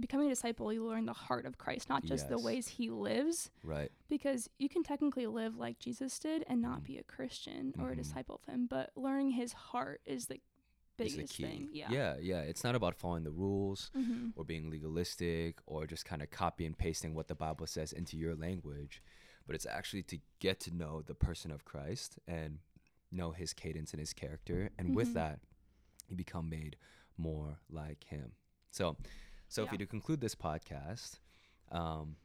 becoming 0.00 0.26
a 0.26 0.30
disciple, 0.30 0.72
you 0.72 0.84
learn 0.86 1.06
the 1.06 1.12
heart 1.12 1.44
of 1.46 1.58
Christ, 1.58 1.88
not 1.88 2.04
just 2.04 2.28
the 2.28 2.38
ways 2.38 2.66
he 2.68 2.88
lives, 2.90 3.50
Right. 3.64 3.90
because 4.08 4.48
you 4.58 4.68
can 4.68 4.82
technically 4.84 5.26
live 5.26 5.56
like 5.56 5.78
Jesus 5.80 6.18
did 6.18 6.44
and 6.48 6.60
not 6.62 6.80
Mhm. 6.80 6.84
be 6.84 6.98
a 6.98 7.02
Christian 7.04 7.74
or 7.78 7.90
a 7.90 7.94
Mhm. 7.94 7.98
disciple 7.98 8.36
of 8.36 8.44
him, 8.44 8.66
but 8.66 8.90
learning 8.96 9.30
his 9.32 9.52
heart 9.52 10.00
is 10.04 10.26
the 10.26 10.40
is 11.06 11.16
the 11.16 11.24
key. 11.24 11.42
thing. 11.44 11.68
Yeah. 11.72 11.90
Yeah, 11.90 12.16
yeah. 12.20 12.40
It's 12.40 12.64
not 12.64 12.74
about 12.74 12.94
following 12.96 13.24
the 13.24 13.30
rules 13.30 13.90
hmm 13.94 14.28
or 14.36 14.44
being 14.44 14.70
legalistic 14.70 15.58
or 15.66 15.86
just 15.86 16.04
kind 16.04 16.22
of 16.22 16.30
copy 16.30 16.64
and 16.66 16.76
pasting 16.76 17.14
what 17.14 17.28
the 17.28 17.34
Bible 17.34 17.66
says 17.66 17.92
into 17.92 18.16
your 18.16 18.34
language, 18.34 19.02
but 19.46 19.54
it's 19.54 19.66
actually 19.66 20.02
to 20.04 20.18
get 20.40 20.60
to 20.60 20.70
know 20.74 21.02
the 21.02 21.14
person 21.14 21.50
of 21.50 21.64
Christ 21.64 22.18
and 22.26 22.58
know 23.10 23.30
his 23.32 23.52
cadence 23.52 23.92
and 23.92 24.00
his 24.00 24.12
character, 24.12 24.70
and 24.78 24.94
with 24.94 25.08
Mhm. 25.08 25.14
that, 25.14 25.40
you 26.08 26.16
become 26.16 26.48
made 26.48 26.76
more 27.16 27.58
like 27.70 28.04
him. 28.04 28.32
So, 28.70 28.96
Sophie, 29.48 29.72
Yeah. 29.72 29.78
to 29.78 29.86
conclude 29.86 30.20
this 30.20 30.34
podcast, 30.34 31.18
um, 31.70 32.16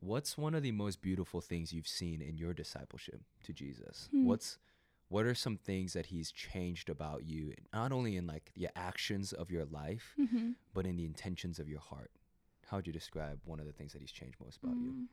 what's 0.00 0.38
one 0.38 0.54
of 0.54 0.62
the 0.62 0.72
most 0.72 1.02
beautiful 1.02 1.40
things 1.40 1.72
you've 1.72 1.88
seen 1.88 2.22
in 2.22 2.38
your 2.38 2.54
discipleship 2.54 3.22
to 3.44 3.52
Jesus? 3.52 4.08
Hmm. 4.10 4.24
What's 4.26 4.58
what 5.10 5.26
are 5.26 5.34
some 5.34 5.56
things 5.58 5.92
that 5.92 6.06
he's 6.06 6.32
changed 6.32 6.88
about 6.88 7.24
you, 7.24 7.52
not 7.74 7.92
only 7.92 8.16
in 8.16 8.26
like 8.26 8.50
the 8.56 8.68
actions 8.76 9.32
of 9.32 9.50
your 9.50 9.66
life, 9.66 10.14
hmm 10.16 10.52
but 10.72 10.86
in 10.86 10.96
the 10.96 11.04
intentions 11.04 11.58
of 11.58 11.68
your 11.68 11.80
heart? 11.80 12.10
How 12.68 12.76
would 12.78 12.86
you 12.86 12.92
describe 12.92 13.40
one 13.44 13.60
of 13.60 13.66
the 13.66 13.72
things 13.72 13.92
that 13.92 14.00
he's 14.00 14.12
changed 14.12 14.38
most 14.42 14.58
about 14.62 14.76
you? 14.76 14.92
Mm. 14.92 15.06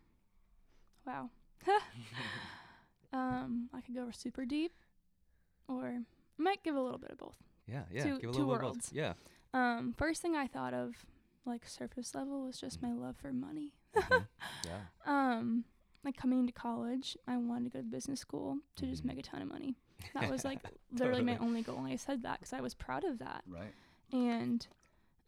Wow. 1.05 1.29
um, 3.13 3.69
I 3.73 3.81
could 3.81 3.95
go 3.95 4.09
super 4.11 4.45
deep, 4.45 4.73
or 5.67 5.85
I 5.87 5.99
might 6.37 6.63
give 6.63 6.75
a 6.75 6.81
little 6.81 6.99
bit 6.99 7.11
of 7.11 7.17
both. 7.17 7.37
Yeah, 7.65 7.83
yeah. 7.91 8.03
Two- 8.03 8.19
give 8.19 8.29
a 8.29 8.33
little 8.33 8.53
bit 8.55 8.63
of 8.63 8.73
both. 8.75 8.89
Yeah. 8.93 9.13
Um, 9.53 9.93
first 9.97 10.21
thing 10.21 10.35
I 10.35 10.47
thought 10.47 10.73
of, 10.73 10.93
like 11.45 11.67
surface 11.67 12.13
level, 12.13 12.43
was 12.45 12.59
just 12.59 12.81
my 12.81 12.93
love 12.93 13.15
for 13.17 13.31
money. 13.33 13.73
mhm, 13.95 14.27
Yeah. 14.65 14.79
Um, 15.05 15.63
like 16.03 16.15
coming 16.17 16.39
into 16.39 16.53
college, 16.53 17.17
I 17.27 17.37
wanted 17.37 17.71
to 17.71 17.77
go 17.77 17.79
to 17.81 17.85
business 17.89 18.19
school 18.19 18.57
to 18.75 18.85
just 18.85 19.03
Mhm. 19.03 19.07
make 19.07 19.19
a 19.19 19.23
ton 19.23 19.41
of 19.41 19.47
money. 19.49 19.75
That 20.13 20.29
was 20.29 20.43
like 20.45 20.59
literally 20.91 21.23
my 21.23 21.37
only 21.37 21.61
goal. 21.61 21.77
And 21.79 21.87
I 21.87 21.95
said 21.95 22.23
that 22.23 22.39
because 22.39 22.53
I 22.53 22.61
was 22.61 22.73
proud 22.73 23.03
of 23.03 23.19
that. 23.19 23.43
Right. 23.47 23.73
And, 24.11 24.65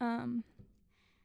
um, 0.00 0.44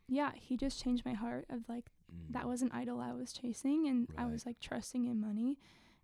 yeah, 0.08 0.32
he 0.36 0.58
just 0.58 0.82
changed 0.84 1.06
my 1.06 1.14
heart 1.14 1.46
of 1.50 1.68
like 1.70 1.86
that 2.30 2.48
was 2.48 2.62
an 2.62 2.72
idol 2.74 3.00
I 3.02 3.12
was 3.14 3.34
chasing, 3.34 3.88
and 3.88 4.08
I 4.18 4.26
was 4.26 4.46
like 4.46 4.60
trusting 4.60 5.06
in 5.08 5.20
money. 5.20 5.58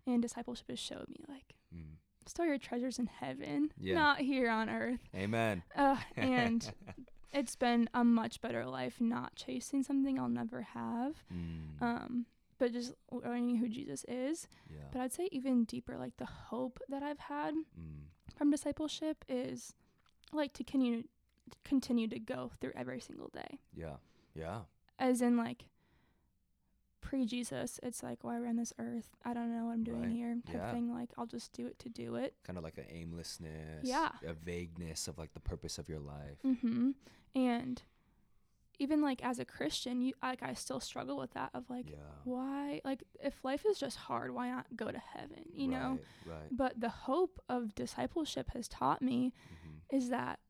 And 0.06 0.20
discipleship 0.20 0.68
has 0.68 0.78
showed 0.78 1.08
me 1.08 1.24
like 1.28 1.54
Mm. 1.74 1.96
store 2.26 2.46
your 2.46 2.58
treasures 2.58 2.98
in 2.98 3.06
heaven, 3.06 3.72
Yeah. 3.78 3.94
not 3.94 4.18
here 4.18 4.50
on 4.50 4.68
earth. 4.68 5.00
Amen. 5.14 5.62
Uh, 5.74 5.96
and 6.16 6.70
it's 7.32 7.56
been 7.56 7.88
a 7.94 8.04
much 8.04 8.40
better 8.42 8.66
life 8.66 9.00
not 9.00 9.36
chasing 9.36 9.82
something 9.82 10.18
I'll 10.18 10.28
never 10.28 10.60
have. 10.62 11.24
Mm, 11.32 11.80
Um, 11.80 12.26
but 12.58 12.72
just 12.72 12.92
learning 13.10 13.56
who 13.56 13.68
Jesus 13.68 14.04
is. 14.08 14.46
yeah. 14.70 14.84
But 14.92 15.00
I'd 15.00 15.12
say 15.12 15.28
even 15.32 15.64
deeper, 15.64 15.96
like 15.96 16.16
the 16.18 16.26
hope 16.26 16.78
that 16.88 17.02
I've 17.02 17.18
had 17.18 17.54
Mm, 17.54 18.04
from 18.36 18.50
discipleship 18.50 19.24
is 19.28 19.74
like 20.32 20.52
to 20.54 20.64
continue 20.64 21.04
continue 21.64 22.08
to 22.08 22.18
go 22.18 22.50
through 22.60 22.72
every 22.74 23.00
single 23.00 23.28
day. 23.28 23.58
yeah. 23.74 23.96
Yeah. 24.34 24.60
As 24.98 25.20
in 25.20 25.36
like 25.36 25.64
pre 27.00 27.26
Jesus, 27.26 27.78
it's 27.82 28.02
like, 28.02 28.22
why 28.24 28.38
we're 28.38 28.46
on 28.48 28.56
this 28.56 28.72
earth? 28.78 29.08
I 29.24 29.34
don't 29.34 29.54
know 29.54 29.66
what 29.66 29.72
I'm 29.72 29.84
doing 29.84 30.02
Right. 30.02 30.10
here 30.10 30.36
type 30.46 30.54
Yeah. 30.54 30.72
thing. 30.72 30.92
Like 30.94 31.10
I'll 31.18 31.26
just 31.26 31.52
do 31.52 31.66
it 31.66 31.78
to 31.80 31.88
do 31.88 32.14
it. 32.14 32.34
Kind 32.44 32.56
of 32.58 32.64
like 32.64 32.78
an 32.78 32.86
aimlessness. 32.88 33.84
Yeah. 33.84 34.10
A 34.26 34.32
vagueness 34.32 35.08
of 35.08 35.18
like 35.18 35.34
the 35.34 35.40
purpose 35.40 35.78
of 35.78 35.88
your 35.88 35.98
life. 35.98 36.38
Mm-hmm. 36.44 36.92
And 37.34 37.82
even 38.82 39.00
like 39.00 39.24
as 39.24 39.38
a 39.38 39.44
Christian, 39.44 40.02
you 40.02 40.12
like 40.22 40.42
I 40.42 40.54
still 40.54 40.80
struggle 40.80 41.16
with 41.16 41.32
that 41.34 41.50
of 41.54 41.68
like 41.70 41.90
yeah. 41.90 41.96
why 42.24 42.80
like 42.84 43.02
if 43.22 43.42
life 43.44 43.64
is 43.66 43.78
just 43.78 43.96
hard, 43.96 44.32
why 44.34 44.50
not 44.50 44.66
go 44.76 44.90
to 44.90 44.98
heaven? 44.98 45.44
You 45.54 45.68
know? 45.68 45.98
Right. 46.26 46.34
Right. 46.34 46.48
But 46.50 46.80
the 46.80 46.88
hope 46.88 47.40
of 47.48 47.74
discipleship 47.74 48.50
has 48.54 48.68
taught 48.68 49.00
me 49.02 49.32
mhm, 49.52 49.96
is 49.96 50.08
that 50.10 50.40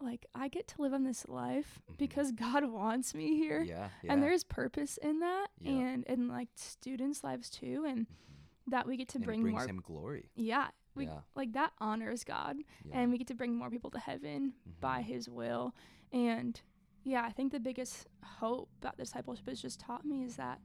like 0.00 0.26
I 0.34 0.48
get 0.48 0.66
to 0.68 0.82
live 0.82 0.92
on 0.92 1.04
this 1.04 1.26
life 1.28 1.80
Mhm. 1.90 1.98
because 1.98 2.32
God 2.46 2.64
wants 2.64 3.14
me 3.14 3.36
here. 3.36 3.62
Yeah. 3.62 3.88
Yeah. 4.02 4.12
And 4.12 4.22
there's 4.22 4.42
purpose 4.44 4.96
in 4.96 5.20
that 5.20 5.48
Yeah. 5.60 5.72
and 5.72 6.04
in 6.04 6.28
like 6.28 6.48
students' 6.56 7.22
lives 7.22 7.48
too 7.48 7.84
and 7.86 8.06
mhm. 8.08 8.70
that 8.72 8.86
we 8.86 8.96
get 8.96 9.08
to 9.10 9.18
And 9.18 9.24
it 9.24 9.26
bring 9.26 9.42
brings 9.42 9.56
more 9.58 9.68
him 9.68 9.80
glory. 9.80 10.30
Yeah. 10.34 10.68
We 10.94 11.06
yeah. 11.06 11.20
like 11.36 11.52
that 11.52 11.72
honors 11.78 12.22
God 12.24 12.56
and 12.90 13.10
we 13.12 13.18
get 13.18 13.28
to 13.28 13.34
bring 13.34 13.54
more 13.54 13.70
people 13.70 13.90
to 13.92 13.98
heaven 13.98 14.54
by 14.80 15.00
mhm, 15.00 15.04
his 15.04 15.28
will. 15.28 15.74
And 16.12 16.60
yeah, 17.04 17.22
I 17.24 17.30
think 17.32 17.52
the 17.52 17.60
biggest 17.60 18.06
hope 18.24 18.68
that 18.80 18.96
discipleship 18.96 19.48
has 19.48 19.60
just 19.60 19.80
taught 19.80 20.04
me 20.04 20.22
is 20.24 20.36
that 20.36 20.60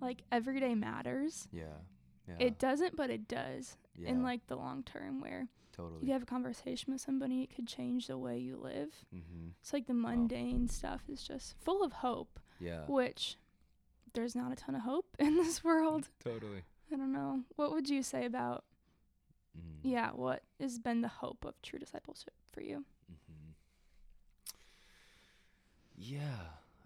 like 0.00 0.22
every 0.32 0.60
day 0.60 0.74
matters. 0.74 1.48
Yeah. 1.52 1.64
Yeah. 2.28 2.34
It 2.38 2.58
doesn't, 2.58 2.96
but 2.96 3.10
it 3.10 3.26
does 3.28 3.76
yeah. 3.96 4.10
in 4.10 4.22
like 4.22 4.46
the 4.46 4.56
long 4.56 4.82
term 4.84 5.20
where 5.20 5.48
totally. 5.76 5.98
if 6.02 6.06
you 6.06 6.12
have 6.12 6.22
a 6.22 6.26
conversation 6.26 6.92
with 6.92 7.00
somebody, 7.02 7.42
it 7.42 7.54
could 7.54 7.66
change 7.66 8.06
the 8.06 8.16
way 8.18 8.38
you 8.38 8.56
live. 8.56 8.94
mm-hmm. 9.14 9.48
It's 9.60 9.72
like 9.72 9.86
the 9.86 9.94
mundane 9.94 10.68
stuff 10.68 11.02
is 11.08 11.22
just 11.22 11.54
full 11.58 11.82
of 11.82 11.92
hope, 11.92 12.38
Yeah. 12.60 12.82
which 12.86 13.36
there's 14.14 14.34
not 14.36 14.52
a 14.52 14.56
ton 14.56 14.74
of 14.74 14.82
hope 14.82 15.06
in 15.18 15.36
this 15.36 15.64
world. 15.64 16.08
Totally. 16.22 16.62
I 16.92 16.96
don't 16.96 17.12
know. 17.12 17.40
What 17.56 17.72
would 17.72 17.88
you 17.88 18.02
say 18.02 18.24
about, 18.26 18.64
Mm. 19.58 19.78
yeah, 19.82 20.10
what 20.10 20.44
has 20.60 20.78
been 20.78 21.00
the 21.00 21.08
hope 21.08 21.44
of 21.44 21.60
true 21.60 21.80
discipleship 21.80 22.34
for 22.52 22.60
you? 22.62 22.84
hmm 23.08 23.50
Yeah, 26.02 26.22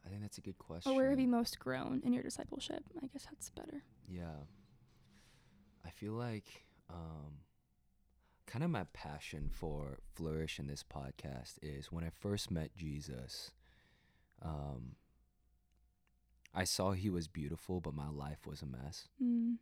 I 0.04 0.08
think 0.08 0.22
that's 0.22 0.38
a 0.38 0.40
good 0.40 0.58
question. 0.58 0.90
Or 0.92 0.96
where 0.96 1.10
have 1.10 1.20
you 1.20 1.28
most 1.28 1.58
grown 1.60 2.02
in 2.04 2.12
your 2.12 2.22
discipleship? 2.24 2.82
I 3.00 3.06
guess 3.06 3.24
that's 3.24 3.50
better. 3.50 3.84
Yeah. 4.08 4.42
I 5.86 5.90
feel 5.90 6.12
like 6.14 6.64
um 6.90 7.38
kind 8.46 8.64
of 8.64 8.70
my 8.70 8.84
passion 8.92 9.48
for 9.52 9.98
flourish 10.14 10.58
in 10.58 10.66
this 10.66 10.82
podcast 10.84 11.58
is 11.62 11.92
when 11.92 12.04
I 12.04 12.10
first 12.10 12.50
met 12.50 12.74
Jesus, 12.76 13.52
um 14.42 14.96
I 16.52 16.64
saw 16.64 16.92
he 16.92 17.10
was 17.10 17.26
beautiful, 17.28 17.80
but 17.80 17.94
my 17.94 18.08
life 18.08 18.46
was 18.46 18.62
a 18.62 18.66
mess. 18.66 19.08
Mm. 19.22 19.56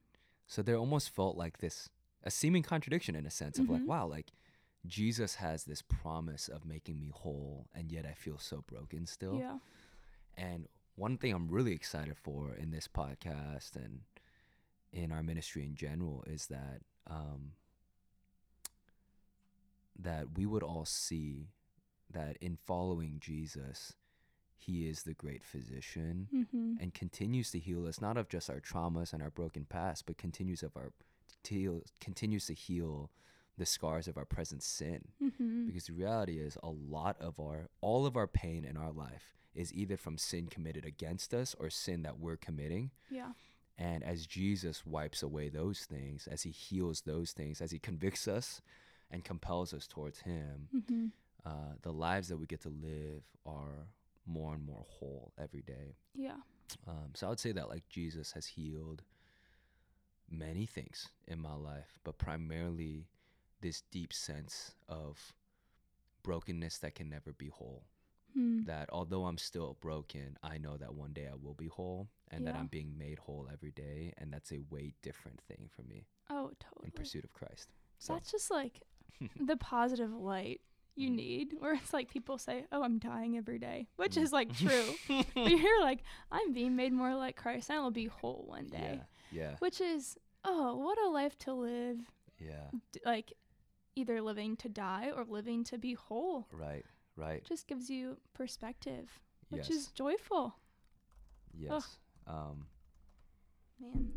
So 0.46 0.62
there 0.62 0.76
almost 0.76 1.10
felt 1.10 1.36
like 1.36 1.58
this 1.58 1.90
a 2.24 2.30
seeming 2.30 2.62
contradiction 2.62 3.14
in 3.14 3.26
a 3.26 3.30
sense 3.30 3.58
of 3.58 3.68
like, 3.68 3.82
Mhm. 3.82 3.86
wow, 3.86 4.06
like 4.06 4.28
Jesus 4.86 5.36
has 5.36 5.64
this 5.64 5.82
promise 5.82 6.48
of 6.48 6.64
making 6.64 6.98
me 6.98 7.10
whole, 7.14 7.66
and 7.74 7.90
yet 7.92 8.04
I 8.04 8.14
feel 8.14 8.38
so 8.38 8.64
broken 8.66 9.06
still. 9.06 9.38
Yeah. 9.38 9.58
And 10.36 10.66
one 10.96 11.16
thing 11.18 11.32
I'm 11.32 11.48
really 11.48 11.72
excited 11.72 12.16
for 12.16 12.54
in 12.54 12.70
this 12.70 12.88
podcast 12.88 13.76
and 13.76 14.00
in 14.92 15.12
our 15.12 15.22
ministry 15.22 15.64
in 15.64 15.74
general 15.74 16.24
is 16.26 16.46
that 16.48 16.80
um, 17.08 17.52
that 19.98 20.36
we 20.36 20.46
would 20.46 20.62
all 20.62 20.84
see 20.84 21.48
that 22.10 22.36
in 22.40 22.56
following 22.56 23.18
Jesus, 23.20 23.94
He 24.56 24.88
is 24.88 25.02
the 25.04 25.14
great 25.14 25.44
physician 25.44 26.28
Mm-hmm. 26.34 26.74
and 26.80 26.92
continues 26.94 27.50
to 27.52 27.58
heal 27.58 27.86
us, 27.86 28.00
not 28.00 28.16
of 28.16 28.28
just 28.28 28.50
our 28.50 28.60
traumas 28.60 29.12
and 29.12 29.22
our 29.22 29.30
broken 29.30 29.64
past, 29.64 30.06
but 30.06 30.18
continues 30.18 30.62
of 30.62 30.76
our 30.76 30.92
to 31.44 31.54
heal, 31.54 31.82
continues 32.00 32.46
to 32.46 32.54
heal 32.54 33.10
the 33.62 33.66
scars 33.66 34.08
of 34.08 34.16
our 34.16 34.24
present 34.24 34.60
sin. 34.62 35.00
Mm-hmm. 35.22 35.66
Because 35.66 35.84
the 35.86 35.92
reality 35.92 36.38
is, 36.38 36.58
a 36.64 36.68
lot 36.68 37.16
of 37.20 37.38
our, 37.38 37.68
all 37.80 38.06
of 38.06 38.16
our 38.16 38.26
pain 38.26 38.64
in 38.64 38.76
our 38.76 38.90
life 38.90 39.36
is 39.54 39.72
either 39.72 39.96
from 39.96 40.18
sin 40.18 40.48
committed 40.48 40.84
against 40.84 41.32
us 41.32 41.54
or 41.60 41.70
sin 41.70 42.02
that 42.02 42.18
we're 42.18 42.36
committing. 42.36 42.90
Yeah. 43.08 43.32
And 43.78 44.02
as 44.02 44.26
Jesus 44.26 44.84
wipes 44.84 45.22
away 45.22 45.48
those 45.48 45.80
things, 45.84 46.26
as 46.26 46.42
he 46.42 46.50
heals 46.50 47.02
those 47.02 47.30
things, 47.32 47.60
as 47.60 47.70
he 47.70 47.78
convicts 47.78 48.26
us 48.26 48.60
and 49.12 49.22
compels 49.24 49.72
us 49.72 49.86
towards 49.86 50.20
him, 50.20 50.68
Mm-hmm. 50.74 51.06
uh, 51.46 51.74
the 51.82 51.92
lives 51.92 52.26
that 52.28 52.38
we 52.38 52.46
get 52.46 52.62
to 52.62 52.68
live 52.68 53.22
are 53.46 53.86
more 54.26 54.54
and 54.54 54.64
more 54.66 54.84
whole 54.88 55.32
every 55.38 55.62
day. 55.62 55.96
Yeah. 56.14 56.40
Um, 56.88 57.10
so 57.14 57.26
I 57.26 57.30
would 57.30 57.40
say 57.40 57.52
that 57.52 57.68
like 57.68 57.88
Jesus 57.88 58.32
has 58.32 58.46
healed 58.46 59.02
many 60.30 60.66
things 60.66 61.08
in 61.28 61.38
my 61.38 61.54
life, 61.54 61.98
but 62.04 62.18
primarily 62.18 63.06
this 63.62 63.82
deep 63.90 64.12
sense 64.12 64.74
of 64.88 65.34
brokenness 66.22 66.78
that 66.78 66.94
can 66.94 67.08
never 67.08 67.32
be 67.32 67.48
whole. 67.48 67.84
Mm. 68.36 68.66
That 68.66 68.88
although 68.92 69.24
I'm 69.26 69.38
still 69.38 69.76
broken, 69.80 70.38
I 70.42 70.58
know 70.58 70.76
that 70.76 70.94
one 70.94 71.12
day 71.12 71.28
I 71.30 71.34
will 71.34 71.54
be 71.54 71.66
whole 71.68 72.08
and 72.30 72.46
that 72.46 72.54
I'm 72.54 72.68
being 72.68 72.96
made 72.96 73.18
whole 73.18 73.48
every 73.52 73.72
day. 73.72 74.14
And 74.18 74.32
that's 74.32 74.52
a 74.52 74.60
way 74.70 74.94
different 75.02 75.40
thing 75.42 75.68
for 75.74 75.82
me 75.82 76.06
Oh, 76.30 76.50
totally. 76.58 76.86
in 76.86 76.90
pursuit 76.92 77.24
of 77.24 77.32
Christ. 77.32 77.68
So, 77.98 78.14
That's 78.14 78.30
just 78.32 78.50
like 78.50 78.82
the 79.40 79.56
positive 79.56 80.12
light 80.12 80.60
you 80.94 81.10
Mhm. 81.10 81.14
need, 81.14 81.54
where 81.58 81.74
it's 81.74 81.92
like 81.92 82.10
people 82.10 82.36
say, 82.38 82.66
"Oh, 82.72 82.82
I'm 82.82 82.98
dying 82.98 83.36
every 83.38 83.58
day," 83.58 83.88
which 83.96 84.14
Mm. 84.16 84.22
is 84.22 84.32
like 84.32 84.54
true. 84.54 84.94
but 85.34 85.50
you're 85.50 85.80
like, 85.80 86.02
"I'm 86.30 86.52
being 86.52 86.74
made 86.76 86.92
more 86.92 87.14
like 87.14 87.34
Christ, 87.36 87.70
and 87.70 87.78
I 87.78 87.82
will 87.82 87.90
be 87.90 88.06
whole 88.06 88.44
one 88.46 88.66
day," 88.68 89.00
yeah, 89.32 89.40
yeah, 89.40 89.56
which 89.58 89.80
is, 89.80 90.18
oh, 90.44 90.76
what 90.76 90.98
a 90.98 91.08
life 91.08 91.36
to 91.40 91.52
live! 91.54 92.10
yeah. 92.38 92.70
D- 92.92 93.00
like, 93.06 93.32
either 93.94 94.20
living 94.20 94.56
to 94.56 94.68
die 94.68 95.10
or 95.14 95.24
living 95.24 95.64
to 95.64 95.78
be 95.78 95.94
whole. 95.94 96.46
Right, 96.52 96.84
right. 97.16 97.44
Just 97.44 97.66
gives 97.66 97.90
you 97.90 98.16
perspective, 98.34 99.10
which 99.50 99.68
yes, 99.68 99.76
is 99.76 99.86
joyful, 99.88 100.54
yes. 101.56 101.98
Um, 102.26 102.66
man. 103.80 104.10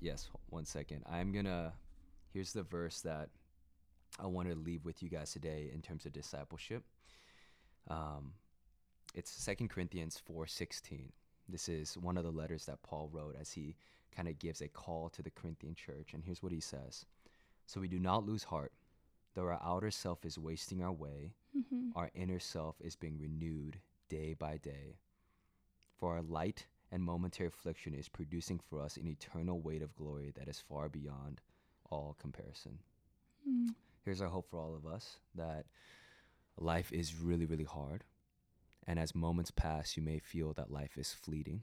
Yes, 0.00 0.28
one 0.50 0.64
second. 0.64 1.02
I'm 1.10 1.32
gonna. 1.32 1.72
Here's 2.32 2.52
the 2.52 2.62
verse 2.62 3.00
that 3.00 3.30
I 4.20 4.26
want 4.26 4.48
to 4.48 4.54
leave 4.54 4.84
with 4.84 5.02
you 5.02 5.08
guys 5.08 5.32
today 5.32 5.70
in 5.74 5.80
terms 5.80 6.06
of 6.06 6.12
discipleship. 6.12 6.84
Um, 7.88 8.32
it's 9.14 9.30
Second 9.30 9.70
Corinthians 9.70 10.20
four 10.24 10.46
sixteen. 10.46 11.12
This 11.48 11.68
is 11.68 11.96
one 11.96 12.16
of 12.16 12.24
the 12.24 12.30
letters 12.30 12.66
that 12.66 12.82
Paul 12.82 13.08
wrote 13.12 13.36
as 13.40 13.50
he 13.50 13.74
kind 14.14 14.28
of 14.28 14.38
gives 14.38 14.60
a 14.60 14.68
call 14.68 15.08
to 15.10 15.22
the 15.22 15.30
Corinthian 15.30 15.74
church, 15.74 16.12
and 16.12 16.22
here's 16.22 16.42
what 16.42 16.52
he 16.52 16.60
says: 16.60 17.06
So 17.66 17.80
we 17.80 17.88
do 17.88 17.98
not 17.98 18.26
lose 18.26 18.44
heart, 18.44 18.72
though 19.38 19.46
our 19.46 19.60
outer 19.64 19.90
self 19.90 20.24
is 20.24 20.38
wasting 20.38 20.82
our 20.82 20.92
way, 20.92 21.32
Mm-hmm. 21.56 21.90
our 21.96 22.10
inner 22.14 22.38
self 22.38 22.76
is 22.80 22.94
being 22.94 23.18
renewed 23.18 23.78
day 24.08 24.34
by 24.34 24.58
day. 24.58 24.98
For 25.98 26.14
our 26.14 26.22
light 26.22 26.66
and 26.92 27.02
momentary 27.02 27.46
affliction 27.48 27.94
is 27.94 28.08
producing 28.08 28.60
for 28.68 28.80
us 28.80 28.96
an 28.96 29.08
eternal 29.08 29.58
weight 29.60 29.82
of 29.82 29.96
glory 29.96 30.30
that 30.38 30.46
is 30.46 30.60
far 30.68 30.88
beyond 30.88 31.40
all 31.90 32.16
comparison. 32.20 32.78
Mm. 33.48 33.74
Here's 34.04 34.20
our 34.20 34.28
hope 34.28 34.46
for 34.50 34.58
all 34.60 34.74
of 34.76 34.86
us 34.86 35.18
that 35.34 35.64
life 36.58 36.92
is 36.92 37.14
really, 37.16 37.46
really 37.46 37.64
hard. 37.64 38.04
And 38.86 38.98
as 38.98 39.14
moments 39.14 39.50
pass, 39.50 39.96
you 39.96 40.02
may 40.02 40.18
feel 40.18 40.52
that 40.52 40.70
life 40.70 40.96
is 40.98 41.12
fleeting 41.12 41.62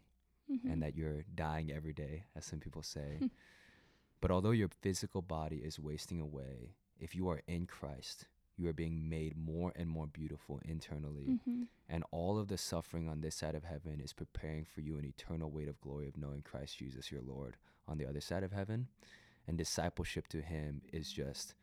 Mm-hmm. 0.52 0.70
and 0.72 0.84
that 0.84 0.96
you're 0.96 1.26
dying 1.34 1.72
every 1.72 1.94
day, 1.94 2.26
as 2.36 2.46
some 2.46 2.60
people 2.60 2.84
say. 2.84 3.20
but 4.22 4.30
although 4.30 4.52
your 4.52 4.70
physical 4.82 5.24
body 5.24 5.58
is 5.58 5.80
wasting 5.80 6.20
away, 6.22 6.76
if 7.00 7.16
you 7.16 7.30
are 7.30 7.42
in 7.48 7.66
Christ, 7.68 8.28
you 8.58 8.68
are 8.70 8.74
being 8.74 9.10
made 9.10 9.36
more 9.38 9.74
and 9.76 9.90
more 9.90 10.08
beautiful 10.08 10.60
internally. 10.64 11.26
mm-hmm. 11.30 11.64
And 11.90 12.04
all 12.12 12.40
of 12.40 12.48
the 12.48 12.58
suffering 12.58 13.08
on 13.10 13.22
this 13.22 13.36
side 13.36 13.54
of 13.56 13.64
heaven 13.66 14.00
is 14.02 14.14
preparing 14.14 14.66
for 14.66 14.82
you 14.82 14.98
an 14.98 15.06
eternal 15.06 15.52
weight 15.52 15.68
of 15.68 15.80
glory 15.82 16.08
of 16.08 16.18
knowing 16.18 16.42
Christ 16.42 16.78
Jesus, 16.78 17.12
your 17.12 17.22
Lord, 17.22 17.58
on 17.88 17.98
the 17.98 18.06
other 18.08 18.22
side 18.22 18.44
of 18.44 18.52
heaven. 18.54 18.88
And 19.48 19.58
discipleship 19.58 20.28
to 20.30 20.42
Him 20.42 20.82
is 20.94 21.12
just 21.12 21.54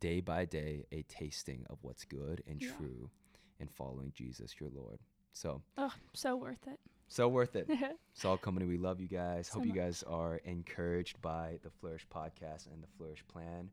day 0.00 0.20
by 0.20 0.44
day 0.44 0.84
a 0.92 1.02
tasting 1.02 1.64
of 1.70 1.78
what's 1.82 2.04
good 2.04 2.42
and 2.46 2.60
Yeah. 2.60 2.72
true 2.76 3.10
in 3.60 3.68
following 3.68 4.12
Jesus, 4.14 4.56
your 4.60 4.68
Lord. 4.70 4.98
So, 5.32 5.62
Oh, 5.78 5.94
so 6.12 6.36
worth 6.36 6.66
it. 6.66 6.80
so 7.08 7.28
worth 7.28 7.54
it. 7.56 7.70
Salt 8.12 8.42
Company, 8.42 8.66
we 8.66 8.76
love 8.76 9.00
you 9.00 9.08
guys. 9.08 9.46
So 9.46 9.54
Hope 9.54 9.62
you 9.66 9.68
much. 9.70 9.78
guys 9.78 10.02
are 10.02 10.36
encouraged 10.44 11.22
by 11.22 11.58
the 11.62 11.70
Flourish 11.70 12.06
podcast 12.12 12.66
and 12.70 12.82
the 12.82 12.88
Flourish 12.98 13.24
plan. 13.28 13.70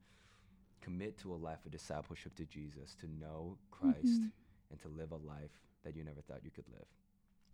Commit 0.81 1.17
to 1.19 1.33
a 1.33 1.35
life 1.37 1.65
of 1.65 1.71
discipleship 1.71 2.35
to 2.35 2.45
Jesus, 2.45 2.95
to 2.95 3.07
know 3.07 3.57
Christ, 3.71 4.21
Mhm. 4.21 4.31
and 4.71 4.81
to 4.81 4.87
live 4.89 5.11
a 5.11 5.17
life 5.17 5.51
that 5.83 5.95
you 5.95 6.03
never 6.03 6.21
thought 6.21 6.43
you 6.43 6.51
could 6.51 6.67
live. 6.69 6.87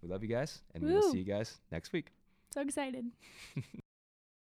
We 0.01 0.07
love 0.09 0.21
you 0.23 0.29
guys, 0.29 0.61
and 0.73 0.83
we 0.83 0.91
will 0.93 1.11
see 1.11 1.19
you 1.19 1.23
guys 1.25 1.59
next 1.71 1.91
week. 1.93 2.11
So 2.53 2.61
excited. 2.61 3.11